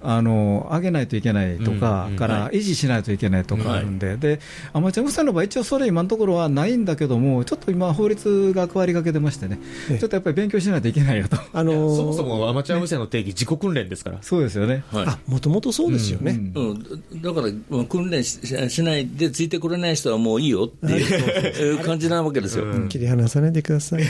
[0.02, 4.40] あの上げないといけないとか、から維持しないといけないとかあるんで、で
[4.74, 10.00] アマチュア無線の場合、一応それ、今のところはないんだけども、ちょっと今、法律が変わりかけてましてね、ええ。
[10.00, 14.18] ちょっとやっぱり勉強しないといけないよと、あのーそもそもアマチュア無線の定義、自己訓練ですから。
[14.22, 14.84] そうですよね。
[15.28, 22.66] もともとそうですよね、うんうん、だから、まあ訓練ししないでついてこれない人はもういいよっていう 感じなわけですよ。
[22.90, 24.04] 切り離さないでください。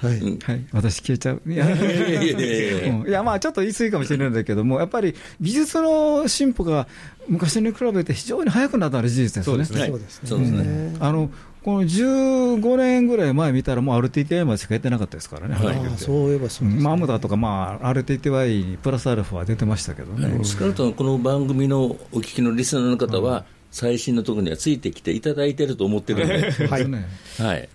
[0.00, 1.42] はい、はい、私消えちゃう。
[1.46, 1.66] いや。
[1.66, 3.08] いやいやいやいや うん。
[3.08, 6.86] いや、まあ、ちょっと言い過ぎかもしれないんだけども、やっぱり技術の進歩が
[7.28, 9.64] 昔に比べて非常に早くなったのは事実ですよね。
[9.64, 10.28] はいそうですね。
[10.28, 10.96] そうですね。
[11.00, 11.30] あの
[11.66, 15.56] この15年ぐらい前見たら、もう RTTI までしかやってなかったですからね、
[15.96, 16.80] そういえばそうです、ね。
[16.80, 20.44] マムダとか、まあ、RTTI にプラスアルファは出てましたけどね。
[20.44, 23.44] 少なくともこの番組のお聞きのリスナーの方は、
[23.76, 26.88] 最新のところにはついてきていただいてると思ってるんで、はい。
[26.88, 27.06] ね
[27.38, 27.68] はい、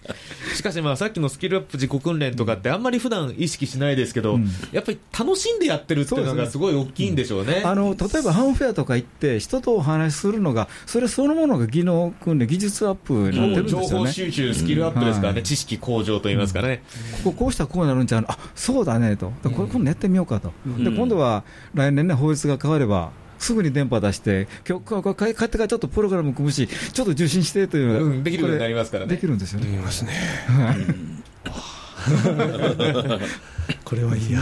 [0.56, 4.40] しかしまあさっきのスキルアップ自己訓練とかってあんまり普段意識しないですけど、
[4.72, 6.58] やっぱり楽しんでやってるっていうのがす。
[6.58, 7.64] ごい大きいんでしょうね。
[7.66, 14.00] あの例えばハンフェアとか行って、人とお話しするのが、それそのものが技能訓練、技術アップになってるんです情よね。
[14.00, 15.44] 報収集、スキルアップですからね、はい。
[15.44, 16.84] 知識向上といいますかね。
[17.24, 18.32] こここうしたらこうなるんちゃうの？
[18.32, 29.16] あそうだねと、でこれ今度やってみようかと、で今度は来年ね、法律が変われば、すぐに電波出して、今日これ帰ってからちょっとプログラム組むし、ちょっと受信してというのが、うんできるようになりますからね。
[29.16, 29.68] できるんですよね。
[33.84, 34.42] これはいいや、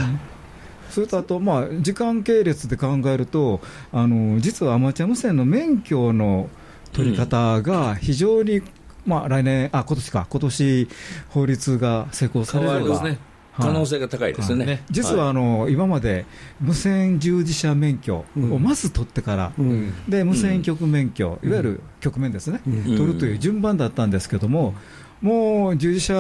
[0.90, 3.62] それとあと、まあ、時間系列で考えると、
[3.94, 6.50] あの実はアマチュア無線の免許の
[6.92, 8.62] 取り方が非常に、
[9.06, 10.90] まあ、来年、あ今年か、今年
[11.30, 13.29] 法律が施行さ変れれば、わるですね、はい
[13.60, 14.66] 可能性が高いですよね。
[14.66, 16.26] ね実はあの、今まで
[16.60, 19.94] 無線従事者免許をまず取ってから、うん。
[20.08, 22.84] で無線局免許、いわゆる局面ですね、うん。
[22.98, 24.74] 取るという順番だったんですけども、
[25.22, 26.14] もう従事者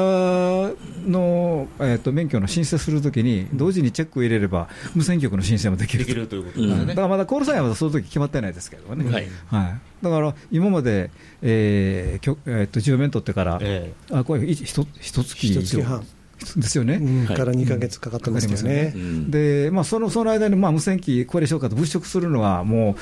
[1.05, 6.85] の、えー、と免許の申請するときに、同時にチェックを入れれば、無線局の申請もできるできるということですね。
[6.87, 9.27] だからまだコールサインはまだその時決まってないですけどね、はい。
[9.47, 9.79] はい。
[10.03, 16.05] だから今まで、えーきょえー、と10面取ってから、えあこれ、ひひと一月以上一月半
[16.55, 16.95] ですよね。
[16.95, 18.93] うんはいから2ヶ月かかってますけどね。
[18.95, 22.95] うんで、まあ、そのその間に、まあ、無線機、これでしょうかと物色するのは、もう、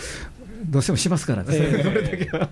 [0.65, 2.49] どうしてもしますからね、ええ それだけは。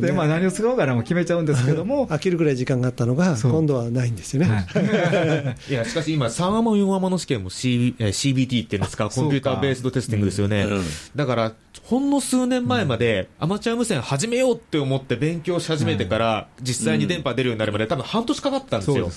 [0.00, 4.66] で、まあ、何を使おうかなも決めちゃうんですけども、飽きるぐらい時間があったのが、今度はないんですよね。
[5.68, 10.62] いや、しかし今、3アマ、4アマの試験も、CBT っていうんですか、コンピューターベースドテスティングですよね。
[10.62, 11.52] うんだから、
[11.84, 19.10] ほんの数年前まで、アマチュア無線始めようって思って勉強し始めてから、実際に電波出るようになるまで、多分半年かかったんですよ。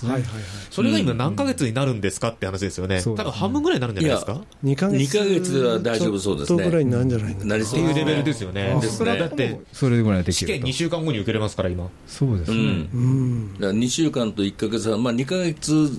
[0.69, 3.01] それが今何ヶ月になるんですかって話ですよね。
[3.03, 8.77] 多分半分ぐらいになるんじゃないですか？2ヶ月二ヶ月は大丈夫そうですねちょっとぐらいになるんじゃないっていうレベルですよね。
[8.81, 11.89] ですねだって、それぐらいでき試験ると2週間後に受けれますから、今。
[12.07, 12.57] そうですね。
[12.57, 13.53] うんうん。
[13.55, 15.91] だから2週間と1ヶ月半、まあ、2ヶ月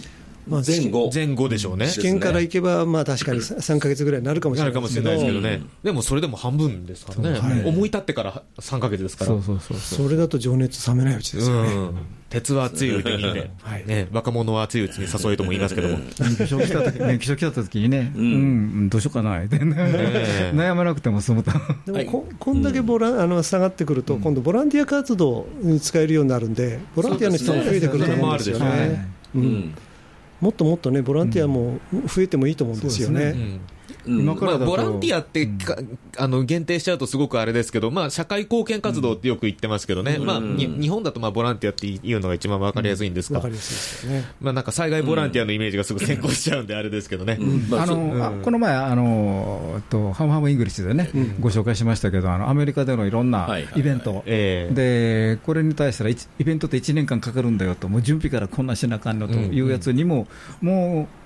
[0.46, 1.88] まあ前後、前後でしょうね。
[1.88, 5.62] 試験から行けば、まあ確かに3ヶ月ぐらいになるかもしなれないるかもしれないですけどうんね。
[5.83, 7.38] でもそれでも半分ですからね。
[7.38, 9.31] はい思い立ってから3ヶ月ですから。
[9.31, 10.07] そうそうそうそう。
[10.07, 11.72] それだと情熱冷めないうちですよね。
[11.72, 11.94] うん。
[12.28, 15.98] 鉄は熱いうちにね、 はいね、若者は熱いうちに誘えとも言いますけども。
[16.18, 19.59] 免許証来た時免許証来た時にね、うん、うんどうしようかな、ってえ
[20.55, 21.52] 悩まなくても済むと。
[21.87, 29.09] でもここんだけボラン、あの下がってくると、今度、ボランティア活動に使えるようになるんで、ボランティアの人も増えてくると思うんですよね。
[29.35, 29.74] ううんん
[30.42, 33.61] もっともっとね、ボランティアも増えてもいいと思うんですよね。
[34.07, 34.19] うん。
[34.19, 34.67] うんまあ、今からだと。
[34.67, 35.77] ボランティアってか、
[36.19, 44.25] あの限定しちゃうとすごくあれですけど、まあ、社会貢献活動ってよく言ってますけどね、まあ、に日本だとまあボランティアっていうのが一番わかりやすいんですが、わかりやすいですよね。
[44.41, 47.38] まあ、なんか災害ボランティアのイメージがすぐ先行しちゃうんで、あれですけどね。
[47.71, 51.11] まあの、あこの前、あの、と、ハムハムイングリッシュでね、
[51.41, 53.81] ご紹介しましたけど、あの、アメリカでのいろんなはいはいはい。
[53.81, 54.23] イベント。
[54.27, 54.75] ええ。
[55.35, 60.27] で、これに対したら、一イベントって1年間かかるんだよと、もう準備からこんなしなあかんのというやつにも、
[60.61, 61.22] もう、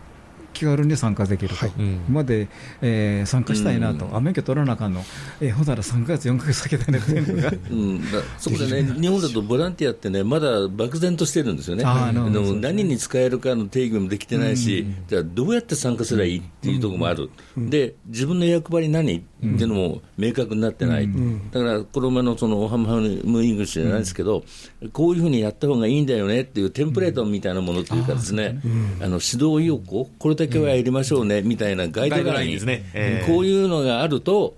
[0.57, 2.01] 気軽に参加できると、うん。
[2.09, 2.49] まで、
[2.81, 5.05] えー参加したいなと、あ免許取らなあかんの、
[5.41, 12.43] えーほんなら3ヶ月、4ヶ月先だねっていうのが、うん、だそこでね、日本だとボランティアってね、まだ漠然としてるんですよね、あーなるほど。
[12.43, 19.25] でも何に使えるかの定義もできてないし、じゃあ、どうやって参加すればいいっていうところもある、で自分の役割何？
[19.55, 21.09] っていうのも明確になってない、
[21.51, 24.45] だから、この前のそのハムハムイングリッシュじゃないですけど、
[24.93, 28.61] こういうふうにやった方がいいんだよねっていうテンプレートみたいなものというかですね、
[29.01, 32.91] あの指導要項、これだけはやりましょうねみたいなガイドララインですね。
[32.95, 33.27] ええ。
[33.27, 34.57] こういうのがあると、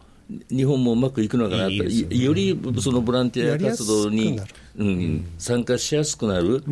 [0.51, 2.17] 日本もうまくいくのかなと、よね。
[2.17, 4.39] よりそのボランティア活動に
[4.79, 6.63] うん、参加しやすくなる、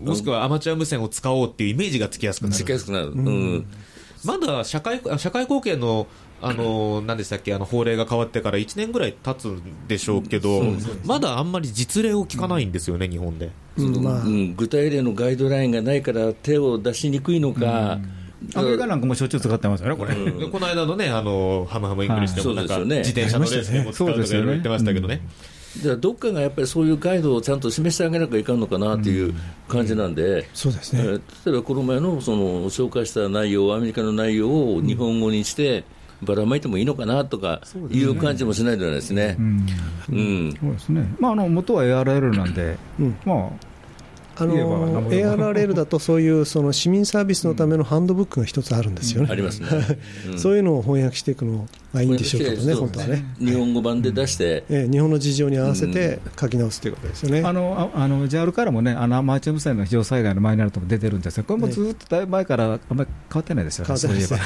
[0.00, 2.54] もしくはアマチュア無線を使おうっていうイメージがつきやすくなる。
[2.54, 3.66] しやすくなる、うん。
[4.24, 6.06] まだ社会あ社会貢献の、
[6.40, 10.62] あの何でしたっけ、あの法令が変わってから1年ぐらい経つんでしょうけど、
[11.04, 13.50] まだあんまり実例を聞かないんですよね、日本で。
[13.76, 14.22] うんまあ。
[14.22, 17.98] うん具体例のガイドラインがないから手を出しにくいのか、
[18.54, 20.14] アメリカなんかもしょっちゅう使ってますよね、これ。
[20.14, 23.20] でこの間のね、あのハムハムイングリッシュでも、なんかはいそうですよね。
[23.20, 25.20] 自転車のレースでも使うとかいろいろ言ってましたけどね。
[25.76, 29.34] じゃあどっかがやっぱりそういうガイドをちゃんと示してあげなきゃいかんのかなっていう
[29.68, 31.02] 感じなんで、そうですね。
[31.02, 35.84] えー例えばこの前のその紹介した内容、アメリカの内容を日本語にして、
[36.22, 39.36] ばらまいてもいいのかなとかいう感じもしないではないですね。
[39.38, 39.66] うん
[40.10, 41.14] うんそうですね。
[41.20, 43.68] まあ、あの、元は ARL なんで、うんまあ
[44.46, 49.28] 言えばなんの ARRL だとそういうその市民サービスのためのハンドブックが一つあるんですよね。
[49.30, 49.68] ありますね。
[50.30, 53.24] うんそういうのを翻訳していくのがいいんでしょうけどね、本当はね。
[53.38, 57.42] 日本語版で出して、ええ日本の事情に合わせて書き直すということですよね。
[57.44, 61.44] あ、あの、ああの、JAL からもね、あの、アマチュア無線の非常災害のマニュアルとも出てるんですよ。
[61.44, 64.40] これもずっとだいぶ前からあんまり変わってないですよね、変わってないですね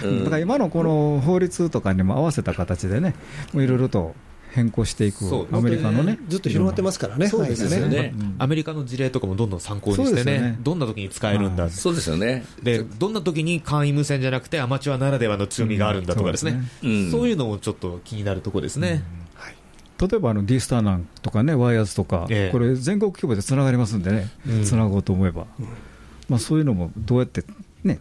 [0.00, 0.24] そういえば。
[0.24, 3.14] だから今のこの法律とかにも合わせた形でね、
[3.52, 4.14] もういろいろと
[4.52, 6.18] 変更していくアメリカのね。
[6.28, 8.14] ずっと広がってますからね、そうですよね。
[8.38, 10.58] アメリカの事例とかもどんどん参考にしてね。
[10.60, 12.44] どんな時に使えるんだ、そうですよね。
[12.62, 16.52] で、どんな時に簡易無線じゃなくてアマチュアならではの強みがあるんだとかですね。
[16.52, 16.60] うん。
[16.60, 19.02] そうですねうんそういうのもちょっと気になるところですね。
[20.00, 22.50] 例えばあの D スターなんとかね、ワイヤーズとか、ええ。
[22.50, 24.30] これ、全国規模でつながりますんでね。
[24.48, 25.46] うん、つなごうと思えば、
[26.28, 27.44] まあ、そういうのもどうやって
[27.84, 28.00] ね、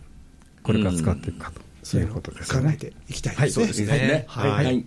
[0.63, 2.69] これから使っていくかということですよね。
[2.69, 3.51] 考えていきたいですね。
[3.51, 4.25] そうですね。
[4.27, 4.85] はい。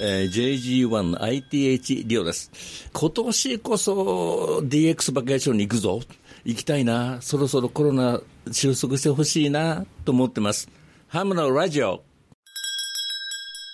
[0.00, 2.90] えー JG1ITH リオです。
[2.92, 6.00] 今年こそ DX バケーションに行くぞ。
[6.44, 7.22] 行きたいな。
[7.22, 10.68] そろそろコロナ収束してほしいなと思ってます。
[11.06, 12.02] ハムのラジオ。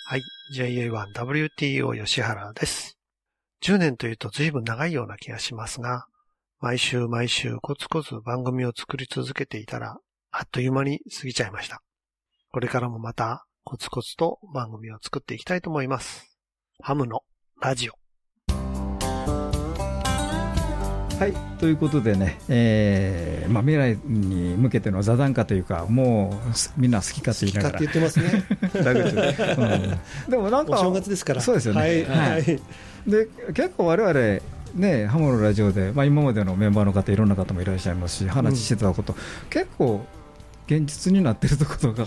[0.05, 0.23] はい。
[0.55, 2.99] JA1WTO 吉原です。
[3.63, 6.05] 10年というと随分長いような気がしますが、
[6.61, 9.97] 毎週毎週コツコツ番組を作り続けていたら、
[10.33, 11.81] あっという間に過ぎちゃいました。
[12.53, 16.27] これからもまたコツコツと番組を作っていきたいと思います。
[16.83, 17.23] ハムの
[17.61, 17.93] ラジオ。
[21.19, 28.83] はい、ということでね、えーまあ、未来に向けての座談化というか、もうすみんな好きかって言いながら、好きかって言ってますね。
[28.83, 30.31] だけどうん。
[30.31, 31.43] でもなんか、お正月ですから。
[31.43, 32.05] そうですよね、はい。
[32.07, 32.45] はい。
[33.07, 34.41] で結構、我々
[34.75, 39.15] ね、ハモのラジオで、まあ、今までのメンバーの方、いろんな方もいらっしゃいますし、話してたこと、
[39.51, 40.05] 結構、
[40.67, 42.07] 現実になってるところが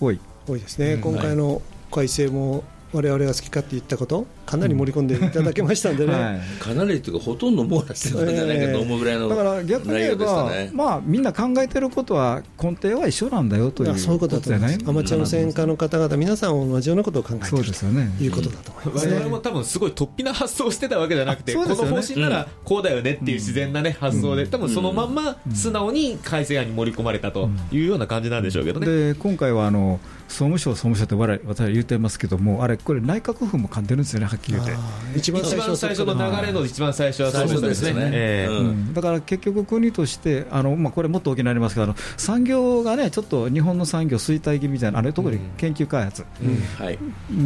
[0.00, 0.18] 多い。
[0.46, 1.00] 多いですね、うん。
[1.00, 8.72] 今回の改正も我々が好きかって言ったこと、かなり盛り込んでいただけましたんでね、かなりというか、ほとんど網羅してたんじゃないか。
[8.72, 10.70] と思うぐらいのだから逆に言えば、ね。
[10.72, 17.86] まあ、みんな考えてることは根底は一緒なんだよというそういうことだと思います、アマチュア無線化の方々、皆さん同じようなことを考えていると
[18.24, 19.06] いうことだと思います。
[19.06, 19.14] ね。
[19.14, 28.86] 我々も多分すごい突飛な発想をしてたわけじゃなくて、この方針ならこうだよねっていう自然なね、発想で、多分そのまんま素直に改正案に盛り込まれたというような感じなんでしょうけどね。
[28.86, 34.72] で今回はあの総務省、総務省って我々私は言ってますけども、あれ、これ、内閣府も噛んでるんですよね、はっきり言って。
[35.16, 38.10] 一番一番最初の流れの一番最初はそうですね。
[38.12, 38.52] ええ。
[38.52, 38.94] うん。
[38.94, 46.24] だから結局、国として、あのまあ、これ、もっと大きくなりますけど、あの産業がね、ちょっと日本の産業衰退気味みたいな、あれ、特に研究開発、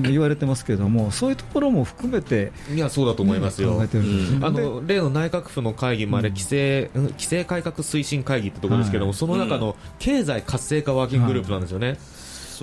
[0.02, 3.80] 言われてますけども、そういうところも含めて、いや、そうだと思いますよ。
[3.80, 9.18] あの、例の内閣府の会議もあれ、規制、うん規制改革推進会議ってところですけども、はい。
[9.18, 11.96] その中の経済活性化ワーキンググループなんですよね。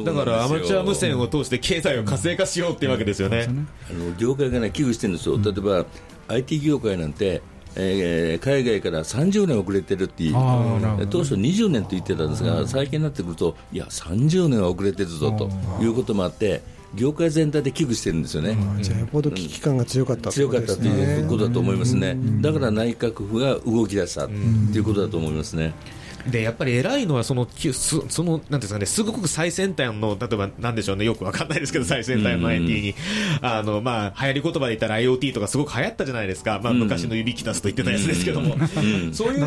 [0.03, 3.47] だから、アマチュア無線を通して経済を活性化しようっていうわけですよね。
[3.89, 5.85] あの業界がね、危惧してるんですよ、例えば
[6.27, 7.41] IT 業界なんて、
[7.75, 10.23] えー海外から30年遅れてるって
[11.09, 15.49] 当初20年と言ってたんですが、最近になってくると、いや、30年は遅れてるぞと
[15.81, 16.61] いうこともあって、
[16.95, 18.57] 業界全体で危惧してるんですよね。
[18.81, 25.73] じゃあよっぽど危機感が強かった強かったということだと思いますね、だから内閣府が動き出したということだと思いますね。
[26.27, 32.95] で、やっぱり偉いのは、その、きそその、なんていうんですかね、すごく最先端の、例えば、なんでしょうね、よくわかんないですけど、最先端の IT に、
[33.41, 36.59] あの、まあ、流行り言葉で言ったら IoT とかすごく流行ったじゃないですか。
[36.63, 38.55] まあ、昔の指きたすと言ってたやつですけども。
[39.13, 39.39] そういう、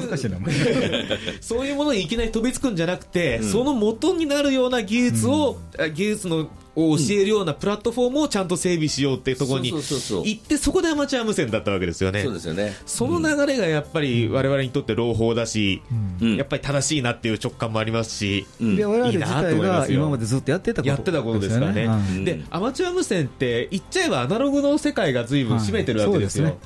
[1.41, 6.49] そういうものにいきなり飛びつくんじゃなくて、その元になるような技術を、あ技術の、
[6.79, 12.23] を教えるようなプラットフォームをちゃんと整備しようっていうところに行って、そこでアマチュア無線だったわけですよね。
[12.23, 12.77] そうですよね。
[12.87, 15.83] その流れがやっぱり我々にとって朗報だし、
[16.21, 19.99] やっぱり正しいなっていう直感もありますし、で我々いいなと自体思いますよ。
[19.99, 22.25] が今までずっとやってたことやってたことですからね、うん。
[22.25, 26.57] でアマチュア無線って言っちゃえばアナログの世界が随分占めてるわけですよ、はい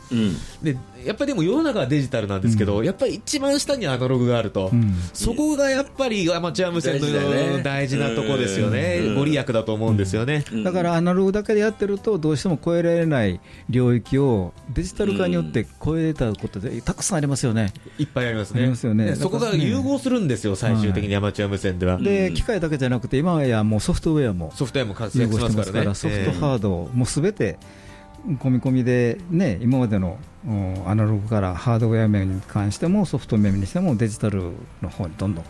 [0.63, 0.77] で
[1.07, 4.71] やっぱりでも世の中はデジタルなんですけど、やっぱり一番下にアナログがあると、
[5.13, 7.63] そこがやっぱりアマチュア無線の大事だよね。
[7.63, 9.15] 大事なとこですよね、うん。
[9.15, 10.45] ご利益だと思うんですよね。
[10.65, 13.41] だからアナログだけでやってると、どうしても超えられない
[13.71, 17.73] 領域をデジタル化によって超えたことで、たくさんありますよね。
[17.99, 18.73] いっぱいありますね。
[18.73, 19.07] ますよね。
[19.07, 21.99] でそこが融合するんですよ、最終的にアマチュア無線では。
[21.99, 25.95] で、機械だけじゃなくて、今やもうソフトウェアもソフトウェアも活融躍しま合してますすから、ね。
[25.95, 27.59] ソフト、ハード、もうすべて
[28.27, 35.45] 込み込みで、ね、今までのうんアナログからハードウェア面に関しても、ソフト面にしても、デジタルの方にどんどん。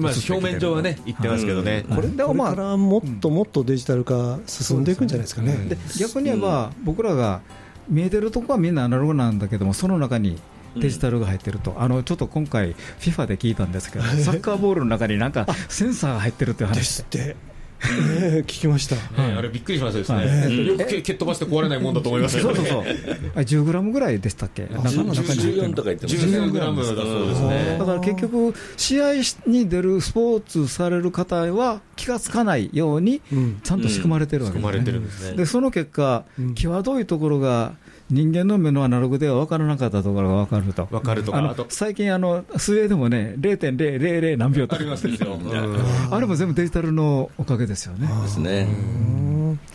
[0.00, 1.84] まあ表面上はね、言ってますけどね。
[1.88, 5.54] これでもまあもっともっとデジタル化進んでいくんじゃないですかね。
[5.68, 7.40] で逆に言えば、僕らが
[7.88, 10.38] 見えてるとこはみんなアナログなんだけども、その中に
[10.76, 17.36] デジタルが入ってると、あのちょっと今回、FIFA で聞いたんですけど、 サッカーボールの中になんかセンサーが入ってるっていう話で。
[17.80, 19.02] ええ聞きました、ね
[19.36, 20.26] あれびっくりしましたですはい。
[20.26, 22.56] ね、よくけ蹴っ飛ばして壊れないもんだと思いますけどね。
[22.56, 22.94] そうそうそう、
[23.36, 25.16] あ10グラムぐらいでしたっけ、中中に。
[25.16, 27.76] 入ってる14とか言ってました14グラムだそうですね。
[27.78, 29.12] だから結局、試合
[29.46, 33.20] に出るスポーツされる方は気がつかないように、
[33.62, 35.36] ちゃんと仕組まれてるわけ仕組まれてるんですね。
[35.36, 36.24] でその結果、
[36.56, 37.74] 際どいところが
[38.10, 40.86] 人間の目のアナログでは分からなかったところが分かると。
[40.86, 45.38] 分かるとか最近あの、スウェーデンもね、0.000何秒とかありますですよ。
[46.10, 48.08] あれも全部デジタルのおかげですよね。
[48.22, 48.66] ですね。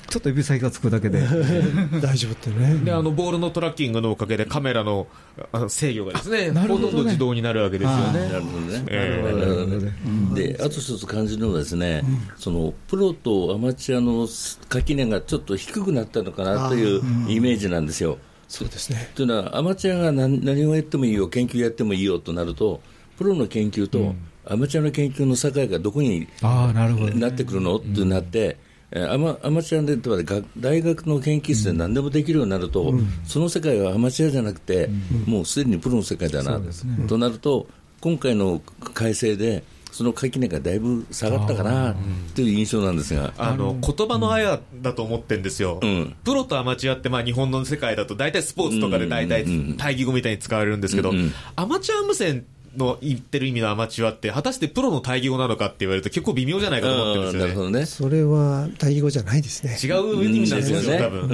[0.10, 1.20] ちょっと指先がつくだけで。
[2.02, 2.76] 大丈夫ってね。
[2.84, 5.08] で、あの、ボールのトラッキングのおかげでカメラの
[5.52, 8.20] あの制御がですね、なるほどねほとんど自動になるわけですよね。
[8.30, 8.84] なるほどね。
[8.88, 9.92] ええなるほどね
[10.36, 12.04] で、あと一つ感じるのはですね、
[12.38, 14.28] そのプロとアマチュアの
[14.70, 18.18] 垣根がちょっと低くなったのかなというイメージなんですよ。
[18.48, 19.10] そうですね。
[19.16, 22.82] というのは、アマチュアが何何をやってもいいよ、研究やってもいいよとなると、
[23.18, 24.14] プロの研究と
[24.46, 27.14] アマチュアの研究の境がどこにああ、なるほど。
[27.16, 28.63] なってくるのってなって、えー
[28.96, 32.94] アマアマチュアで例えばが大学の研究室で何でもできるようになると、
[33.26, 34.90] その世界はアマチュアじゃなくて、
[35.26, 36.62] もうすでにプロの世界だな、
[37.08, 37.68] となると、
[38.02, 38.62] 今回の
[38.94, 39.64] 改正で、
[39.94, 41.96] その垣根がだいぶ下がったかな
[42.34, 43.32] という印象なんですが。
[43.38, 46.16] あの言葉のあやだと思ってるんですよ、うん。
[46.24, 49.46] プロとアマチュアってまあ日本の世界だと大体スポーツとかで大体
[49.78, 51.32] 対義語みたいに使われるんですけど、うんうん。
[51.56, 52.44] アマチュア無線
[52.78, 57.48] の言ってる意味のアマチュアって果たしてプロの対義語なのかって言われると結構微妙じゃないかと思ってるんですよね。
[57.48, 57.86] なるほどね。
[57.86, 59.78] それは対義語じゃないですね。
[59.82, 61.22] 違う意味なんですよ、多分。
[61.22, 61.34] う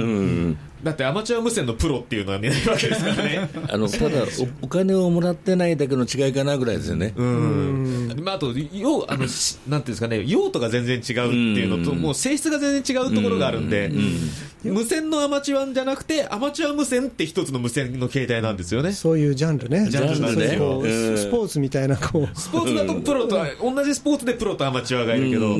[0.50, 3.50] んだってアマチュア無線のプロっていうのは見ないわけですからね。
[3.68, 4.22] あのただ
[4.62, 7.12] お、お金をもらってないだけの違いかなぐらいですよね。
[7.16, 8.14] うん。
[8.22, 13.92] まあ、あと、用、あの、しなんていうんですかね、用途が全然違うっていうのと、うんもう性質が全然違うところがあるんで、
[14.64, 18.92] 無線のアマチュアじゃなくて、アマチュア無線って一つの無線の形態なんですよね。
[18.92, 19.86] そういうジャンルね。
[19.90, 22.38] ジャンルそういうこううんスポーツみたいな、こう。
[22.38, 25.54] スポーツだとプロと、同じスポーツでプロとアマチュアがいるけど、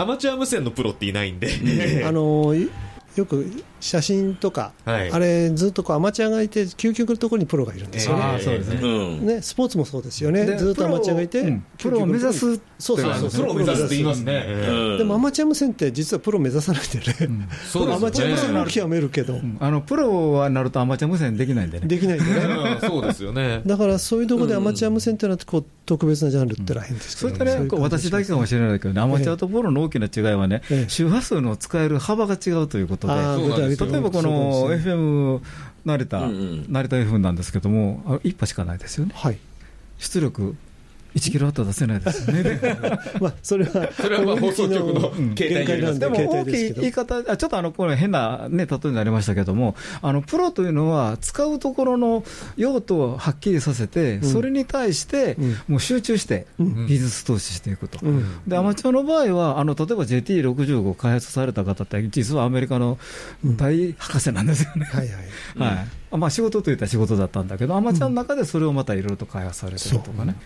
[0.00, 2.04] アマチュア無線のプロっていないんで。
[2.06, 2.68] あのい
[3.16, 3.44] よく
[3.80, 5.10] 写真とか、はい。
[5.10, 8.22] あれ、ずっとこうアマチュアがいて、究極のところにプロがいるんですよね。
[8.22, 8.80] ああそうですね。
[8.82, 8.86] う
[9.22, 9.26] ん。
[9.26, 11.64] ね、スポーツもそうですよね、でずっとアマチュアがいて、プロうん。
[11.78, 14.44] プロを目指すそうそうそう、プロを目指すって言いますね。
[14.68, 17.94] うんでもアマチュア無線って、実はプロ目指さないんだよね、そうですね。
[17.94, 21.86] アマチュア無線を極めるけど、あのプロはなるとアマチュア無線できないんでね。
[21.86, 23.62] できないんでね、う んそうですよね。
[23.66, 30.88] だからそういうところでアマチュア無線っていうのはこう特別なジャンルってら変ですけど、それとね、こう私だけかもしれないけどね、アマチュアとプロの大きな違いはね、ええ。
[30.88, 33.14] 周波数の使える幅が違うということで、
[33.76, 35.40] 例えばこの FM
[35.84, 36.66] 成田、うんうん。
[36.68, 39.12] 成田 FM なんですけども、あ一波しかないですよね。
[39.14, 39.38] はい。
[39.98, 40.56] 出力
[41.14, 42.60] 1キロワット出せないですよね。
[43.20, 52.24] まあ、それは、それはまあ放送局のうん携帯になりますでも限界なんで、携大きい言い方、あちょっとあのこれ変な、ね、例えになりましたけども、あのプロというのは、使うところの
[52.56, 54.22] 用途をはっきりさせて、ん。
[54.22, 55.56] それに対してうん。
[55.68, 56.86] もう集中してうん。
[56.86, 57.98] 技術投資していくと。
[58.02, 58.24] うん。
[58.46, 62.98] でアマチュアの場合は、あの例えば JT65 開発された方って、実はアメリカの
[63.44, 64.88] 大博士なんですよね。
[64.90, 65.76] はいはい。
[65.76, 65.86] はい。
[66.16, 70.36] まあ、仕事といったら仕事だったんだけど、アマチュアの中でそれをまたいろいろと開発されてるとかね。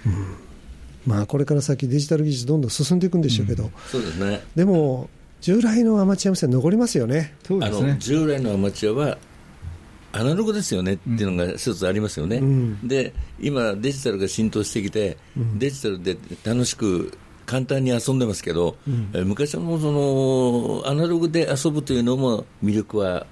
[1.07, 4.43] まあ、これから先、デジタル技術どんどん進んでいくんでしょうけど、そうですね。
[4.55, 5.09] でも、
[5.41, 7.35] 従来のアマチュア無線残りますよね。
[7.49, 7.97] あのそうですね。
[7.99, 9.19] 従来のアマチュアは
[10.15, 15.19] アナログですよねっていうのが一つありますよね、うんで今、デジタルが浸透してきて、
[15.57, 18.77] デジタルで楽しく簡単に遊んでますけど、
[19.13, 23.27] え昔のそのアナログで遊ぶというのも魅力は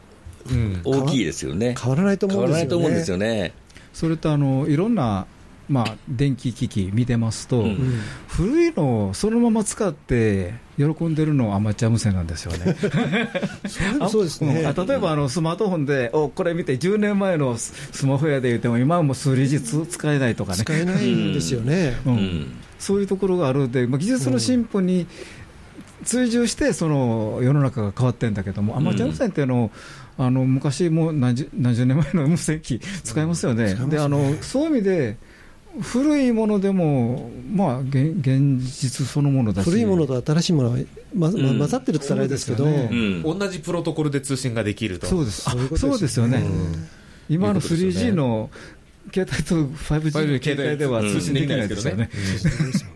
[0.51, 2.67] うん大きいですよね、変わらないと思変わうんですよね。
[2.67, 3.55] らないと思うんですよね。
[3.95, 5.27] それとあのいろんな、
[5.73, 8.01] まあ、電気機器見てますと、うん。
[8.29, 12.77] 古いのをそのまま使って喜んでるのはアマチュア無線なんですよね。
[13.99, 14.67] あ そうですね。
[14.67, 21.97] あ例えばあのスマートフォンで、おこれ見て、10年前のススマホやで言っても、今はもう数日使えないとかね、使えないんですよね。
[22.05, 22.13] うん。
[22.13, 22.47] うん。
[22.79, 25.07] そういうところがあるので、まあ、技術の進歩に
[26.05, 29.71] 追従して、その世の中が変わってるんだけども、アマチュア無線っていうのを、
[30.19, 33.75] あの昔もう何十何十年前の無線機使いますよね。
[33.89, 35.17] であのそういう意味で
[35.81, 40.77] 古いものでも、まあ、現現実そのものだし、古いものと新しいものが、
[41.15, 41.59] ままうん。
[41.59, 43.39] 混ざってるって言ったらあれですけど、そうですようん。
[43.39, 45.07] 同じプロトコルで通信ができると。
[45.07, 46.89] そうです、あそうですよね、うん。
[47.29, 48.11] 今のいうことですよね。
[48.11, 48.51] 3G の
[49.13, 52.19] 携帯と 5G の携帯では通信できないですよね、だ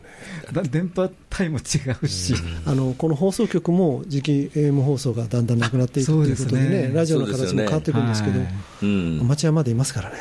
[0.71, 1.63] 電波帯も違
[2.03, 2.35] うし、
[2.65, 10.17] あのこの放送局も次期 AM 放送がだんだんなくなっていくということでね、ですねラジオの形も変わっていくんですけど、アマチュアまでいますからね。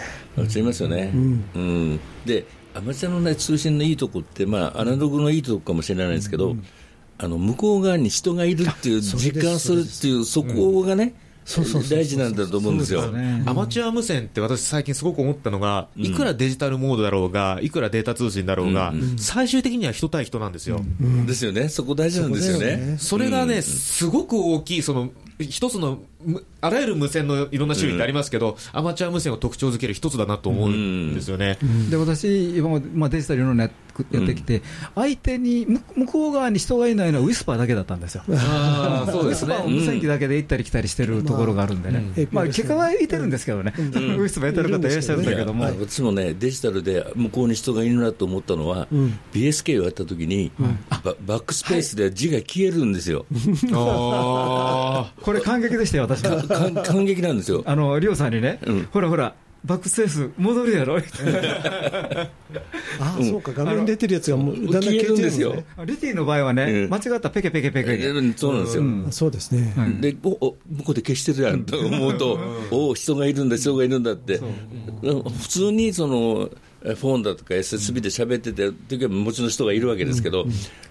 [0.53, 1.45] 違いますよね、うん。
[1.53, 1.99] うん。
[2.25, 6.55] でアマチュアの、ね、通信のいいとこって、まあ、アナログのいいとこかもしれないですけど、
[7.17, 11.13] あの向こう側に人がいるっていう、実感するっていう、そこがね、
[11.89, 13.03] 大事なんだと思うんですよ。
[13.45, 20.81] アマチュア無線って私最近すごく思ったのが、いくらデジタルモードだろうが、いくらデータ通信だろうが、最終的には人対人なんですよ。
[21.27, 22.59] ですよね、そこ大事なんですよね。
[22.59, 22.97] そね。
[22.97, 25.99] それがね、すごく大きい、その、一つの、む
[26.61, 31.57] あらゆる無線のいろんな種類ってありますけど、アマチュア無線を特徴づける一つだなと思うんですよね。
[31.89, 33.71] で私、今まで、まあ、デジタルいろんなや
[34.11, 34.61] やってきて、
[34.93, 38.23] 相手に向向こう側に人がいないのはウィスパーだけだったんですよ。
[38.29, 39.55] ああ、そうウィですね。
[39.55, 48.87] スパーを無線機だけで行ったり来たりしてるところがあるんでね、まあ、結果はいてるんですけどね、 ウィスパーやってる方いらっしゃるんだけども、私もね、デジタルで向こうに人がいるなと思ったのは、
[49.33, 50.51] BSK をやったときに、
[51.03, 52.95] ババックスペースで字が消えるん。
[52.95, 53.25] ですよ。
[53.73, 56.14] あこれ、感激でしたよ、私
[56.83, 57.63] 感激なんですよ。
[57.65, 58.87] あの、リオさんにね、うん。
[58.91, 59.35] ほらほら、
[59.65, 61.01] バックスペース戻るやろ、あ
[62.99, 65.63] あ、そうか、画面に出てるやつがもうだんだん消えてるんですよ。
[65.85, 66.89] リティの場合はね、うん。
[66.89, 67.97] 間違ったペケペケペケ。
[67.97, 68.83] で、うんそうなんですよ。
[68.83, 69.07] うん。
[69.09, 69.73] そうですね。
[69.99, 72.39] でおお向こうで消してるやんと思うと、
[72.69, 74.39] おお、人がいるんだ、人がいるんだって、
[75.01, 76.51] 普通にその
[76.93, 80.45] フォンだとか SSB で喋ってて時はもちろん人がいるわけですけど、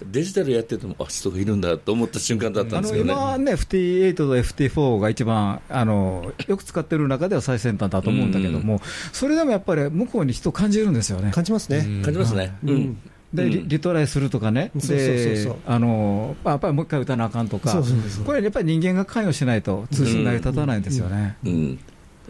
[0.05, 3.13] デジタルやってても、あ人がいるんだと思った瞬間だったあのんですよね。
[3.13, 8.81] 今ね、FT8 と FT4 が一番あのよく使ってる中では最先端だと思うんだけども、
[9.13, 11.31] それでもやっぱり向こうに人を感じるんですよね。
[11.31, 12.03] 感じますね。
[12.03, 12.57] 感じますね。
[12.65, 12.99] うん。
[13.33, 15.53] でリリトライするとかね、そうそうそうそう。
[15.55, 17.83] であのやっぱりもう一回打たなあかんとか。
[18.25, 21.37] これやっぱり人間が関与しないと通信成り立たないんですよね。
[21.45, 21.79] うん、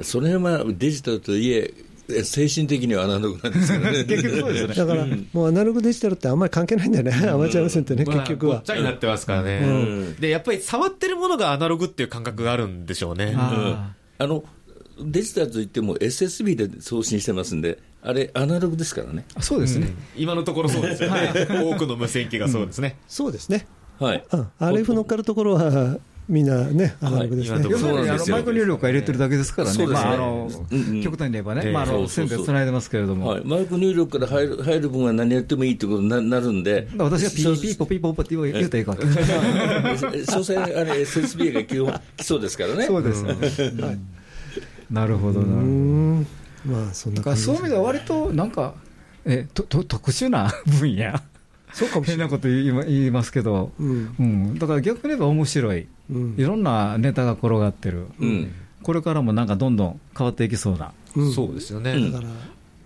[0.01, 1.75] それはデジタルといえ、
[2.09, 4.05] 精神的にはアナログなんですよね。
[4.05, 8.70] 結局そうですよねだから、もうアナログデジタルってあんまり関係ないんだよね、アマチュア無線ってね、まあ結局はごっち。
[8.72, 13.34] ゃになってますからね、んでやっぱり触ってるものがアナログっていう感覚があるんでしょうね。
[13.36, 14.44] ああの
[15.00, 19.24] デジタルといっても SSB で送信してますんで、あれ、アナログですからね。
[19.40, 21.32] そうですね、今のところそうですよね。
[21.50, 22.96] 多くの無線機がそうですね。
[23.09, 23.66] そうですね。
[23.98, 24.24] はい。
[24.30, 27.66] うん RF 乗っかるところはみんなね、アナログですね。
[27.68, 30.09] 要するにあのマイク入力が入れてるだけですからね、そうですね。
[30.09, 30.51] まああの
[31.03, 39.03] 極端に言えばね、ええまあ、あの線でつないでますけれども、はい、マイク入力から入る入る分は何やってもいいってことにななるんで、私がピーピーポピーポポって言う言うたらいいかと。
[40.33, 42.87] 所詮、あれ、SSB が基本基礎ですからね。
[42.87, 43.22] そうです、
[44.91, 45.61] なるほどなるほど。
[45.61, 45.64] う
[46.20, 46.27] ん。
[46.64, 48.75] まあそんなそういう意味では割となんか、
[49.27, 50.51] えとと特殊な
[50.81, 51.12] 分野、
[51.75, 52.29] そうかもしれない。
[52.29, 58.53] 変なこと言いま言いますけど、うんうん、だから逆に言えば面白い、うんいろんなネタが転がってる、うん。
[58.83, 61.93] これからもなんかどんどん変わっていきそうな、うんそうですよね。
[61.93, 62.31] うんだから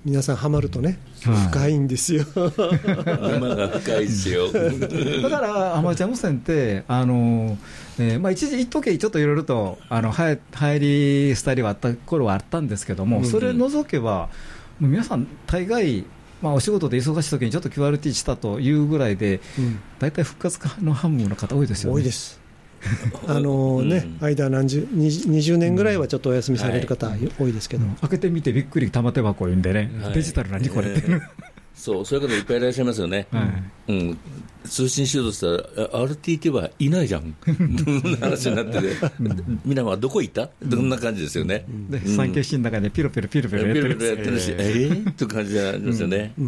[0.04, 2.24] 皆さんハマるとね、はい深いんですよ。
[2.34, 4.46] 沼が深いですよ。
[5.22, 7.58] だからアマチュア無線って、あの
[7.98, 10.38] えーまあ、一時、一時ちょっといろいろとあの入
[10.78, 14.28] り、スタイルはあった頃はあったんですけども、それ除けば、
[14.78, 16.04] もう皆さん、大概、
[16.40, 19.80] まあ、お仕事で忙しい時にちょっと QRT したというぐらいで、うん。
[19.98, 21.96] 大体復活のハムの方、多いですよね。
[21.96, 22.40] 多いです。
[23.26, 24.26] あのね、うん。
[24.26, 27.94] 間何十、20 20年ぐらいはちょっっとお休みされる方多いですけど、うん。
[27.96, 30.14] 開けてみてびっくり玉手箱言うんでね、はい。
[30.14, 31.20] デジタル何これって、えー
[31.74, 33.26] そう、そういう方いっぱいいらっしゃいますよね。
[33.30, 33.42] は
[33.88, 33.92] い。
[33.92, 34.18] うん、
[34.64, 38.88] 通信しようとしたら、あ RTT はいないじゃん、そんな話になってて、
[39.64, 40.50] みんなはどこ行った？
[40.62, 41.64] どんな感じですよね。
[41.88, 45.10] で産経新の中でピロピロピロピロやってピロピロやるってるし、えー。
[45.10, 46.32] って感じになりますよね。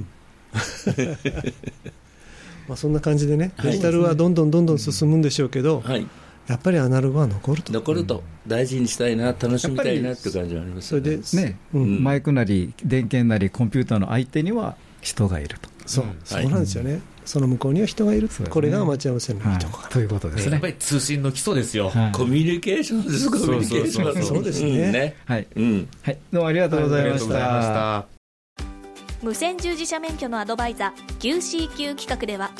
[2.69, 3.73] まあ、そんな感じでね、はい。
[3.73, 6.07] デジタルはどんどんどんどん進むんでしょうけど、はい、
[6.47, 7.73] やっぱりアナログは残ると。
[7.73, 11.21] 残ると大事にしたいな、楽しみたいなっていう感じがありますよね。
[11.23, 12.03] それで、ね、うん。
[12.05, 15.69] マイクなり電源なりコンピューターの相手には人がいると。
[15.87, 17.01] そう、そうなんですよね。
[17.25, 18.29] その向こうには人がいる。
[18.49, 20.67] これがアマチュア無線のいいはいところかということですねやっぱ。
[20.67, 21.91] り通信の基礎ですよ。
[21.91, 24.23] はいコミュニケーションです、コミュニケーション。
[24.23, 25.17] そうですねんね。
[25.27, 25.89] はい、うん。
[26.03, 27.29] はい、どうもありがとうございました。
[27.29, 28.07] した。
[29.23, 32.51] 無線従事者免許のアドバイザー QCQ 企画では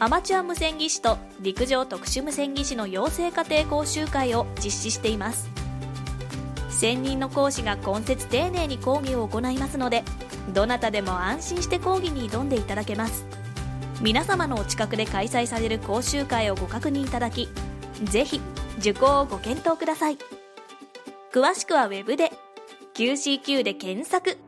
[0.00, 5.48] アマチュア無線技師と陸上特殊無線技師の養成家庭講習会を実施しています
[6.78, 10.04] 専任の講師が今節丁寧に講義を行いますので
[10.54, 13.26] どなたでも安心して講義に挑んでいただけます。
[14.00, 17.48] 皆様のお近くで開催される講習会をご確認いただき
[18.04, 18.40] ぜひ
[18.78, 20.18] 受講をご検討ください。
[21.32, 22.30] 詳しくは Web で
[22.94, 24.38] QCQ で検索。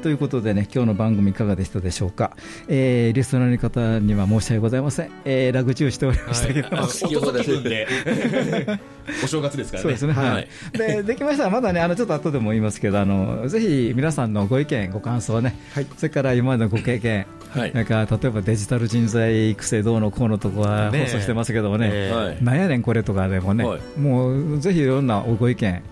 [0.00, 2.36] ということでね、今日の番組いかがでしたでしょうか？
[2.68, 5.10] えー、リスナーの方には申し訳ございません。
[5.24, 7.86] えー、ラグチューしておりましたけど、あの好き放題気分で。
[9.24, 9.82] お正月ですからね。
[9.82, 10.30] そうですね、はい。
[10.30, 10.48] はい。
[10.72, 15.86] でできましたら、まだね、あのちょっと後でも言いますけど、あのぜひ皆さんのご意見、ご感想ね、はい。
[15.96, 17.74] それから今までのご経験、はい。
[17.74, 22.38] なんか例えばデジタル人材育成どうのこうのとこはね放送してますけどもね、えーはい。
[22.42, 24.00] なんやねんこれとかでもね、はい。
[24.00, 25.82] もうぜひいろんなご意見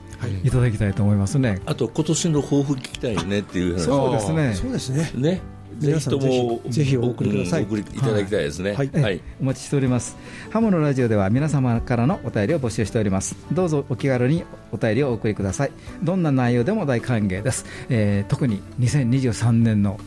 [0.45, 1.61] いただきたいと思いますね。
[1.66, 3.85] あと、今年の抱負聞きたいねっていう話。
[3.85, 4.55] そうですね。
[4.55, 5.11] そうですね。
[5.14, 5.41] ね。
[5.79, 6.31] ぜひ皆さんともぜ
[6.64, 8.75] ひぜひお送りくださいうんお送りいただきたいですね。
[8.75, 10.16] はいええお待ちしております
[10.51, 19.99] ハモのラジオでは皆様からのお便りを募集しておりますどうぞお気軽にお便りをお送りくださいどんな内容でも大歓迎です、えー特に2023年の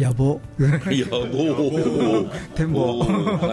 [0.00, 0.40] 野望。
[0.90, 3.04] いや、もう、展望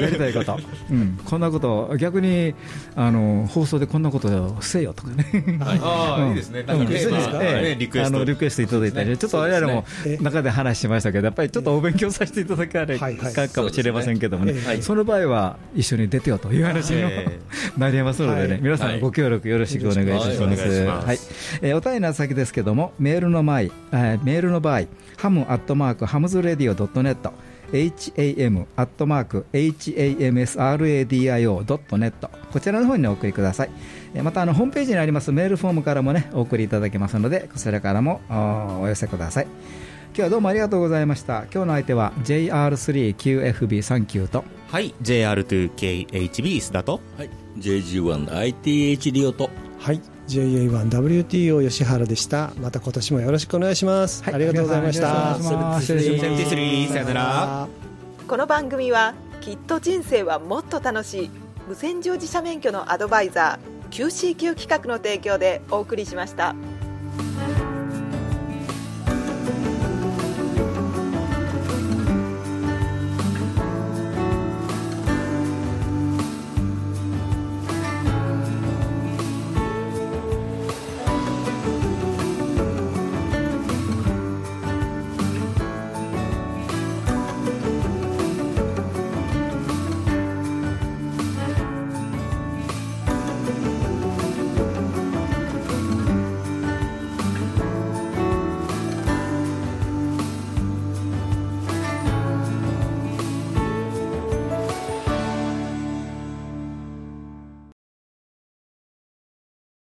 [0.00, 0.58] やりたいこと、
[0.92, 2.54] うん、こんなこと逆に
[2.94, 5.58] あの放送でこんなことをせよとかね。
[5.60, 6.28] ああ、うん。
[6.30, 6.64] いいですね。
[7.78, 8.16] リクエスト。
[8.16, 9.84] あのリクエストいただいたり、ちょっと我々も
[10.20, 13.32] 中で話しましたけど、やっぱりちょっとお勉強させていただかないはいはい。
[13.32, 14.82] かかもしれませんけどもね、はい。
[14.82, 17.38] その場合は一緒に出てよという話にもえ
[17.78, 18.60] なりますのでね、はい。
[18.62, 20.40] 皆さんのご協力よろしくお願いいたします。
[20.42, 20.44] はい。
[20.44, 21.06] お願いします。
[21.06, 21.18] はい
[21.62, 24.82] えーお便りの先ですけども、メールの前、えーメールの場合、
[25.16, 27.32] ハムアットマークハムズレディオドットネット。
[27.72, 33.70] ham アットマーク hamsradio.net こちらの方にお送りください
[34.14, 39.52] えーまたあのホームページにありますメールフォームからもねお送りいただけますのでこちらからもおお寄せください今
[40.14, 47.00] 日はどうもありがとうございました今日の相手は JR3QFB39 とはい、JR2KHB 須田と。
[47.16, 47.30] はい。
[47.58, 49.48] JG1ITH リオと。
[49.78, 50.00] はい。
[50.28, 52.52] JA1WTO 吉原でした。
[52.60, 54.22] また今年もよろしくお願いします。
[54.24, 55.08] はいありがとうございました。
[55.08, 57.68] 皆さんよろしくお願いします失礼します73さよなら。
[58.28, 61.30] この番組はきっと人生はもっと楽しい
[61.66, 66.54] 無線乗自社免許のアドバイザー QCQ 企画の提供でお送りしました。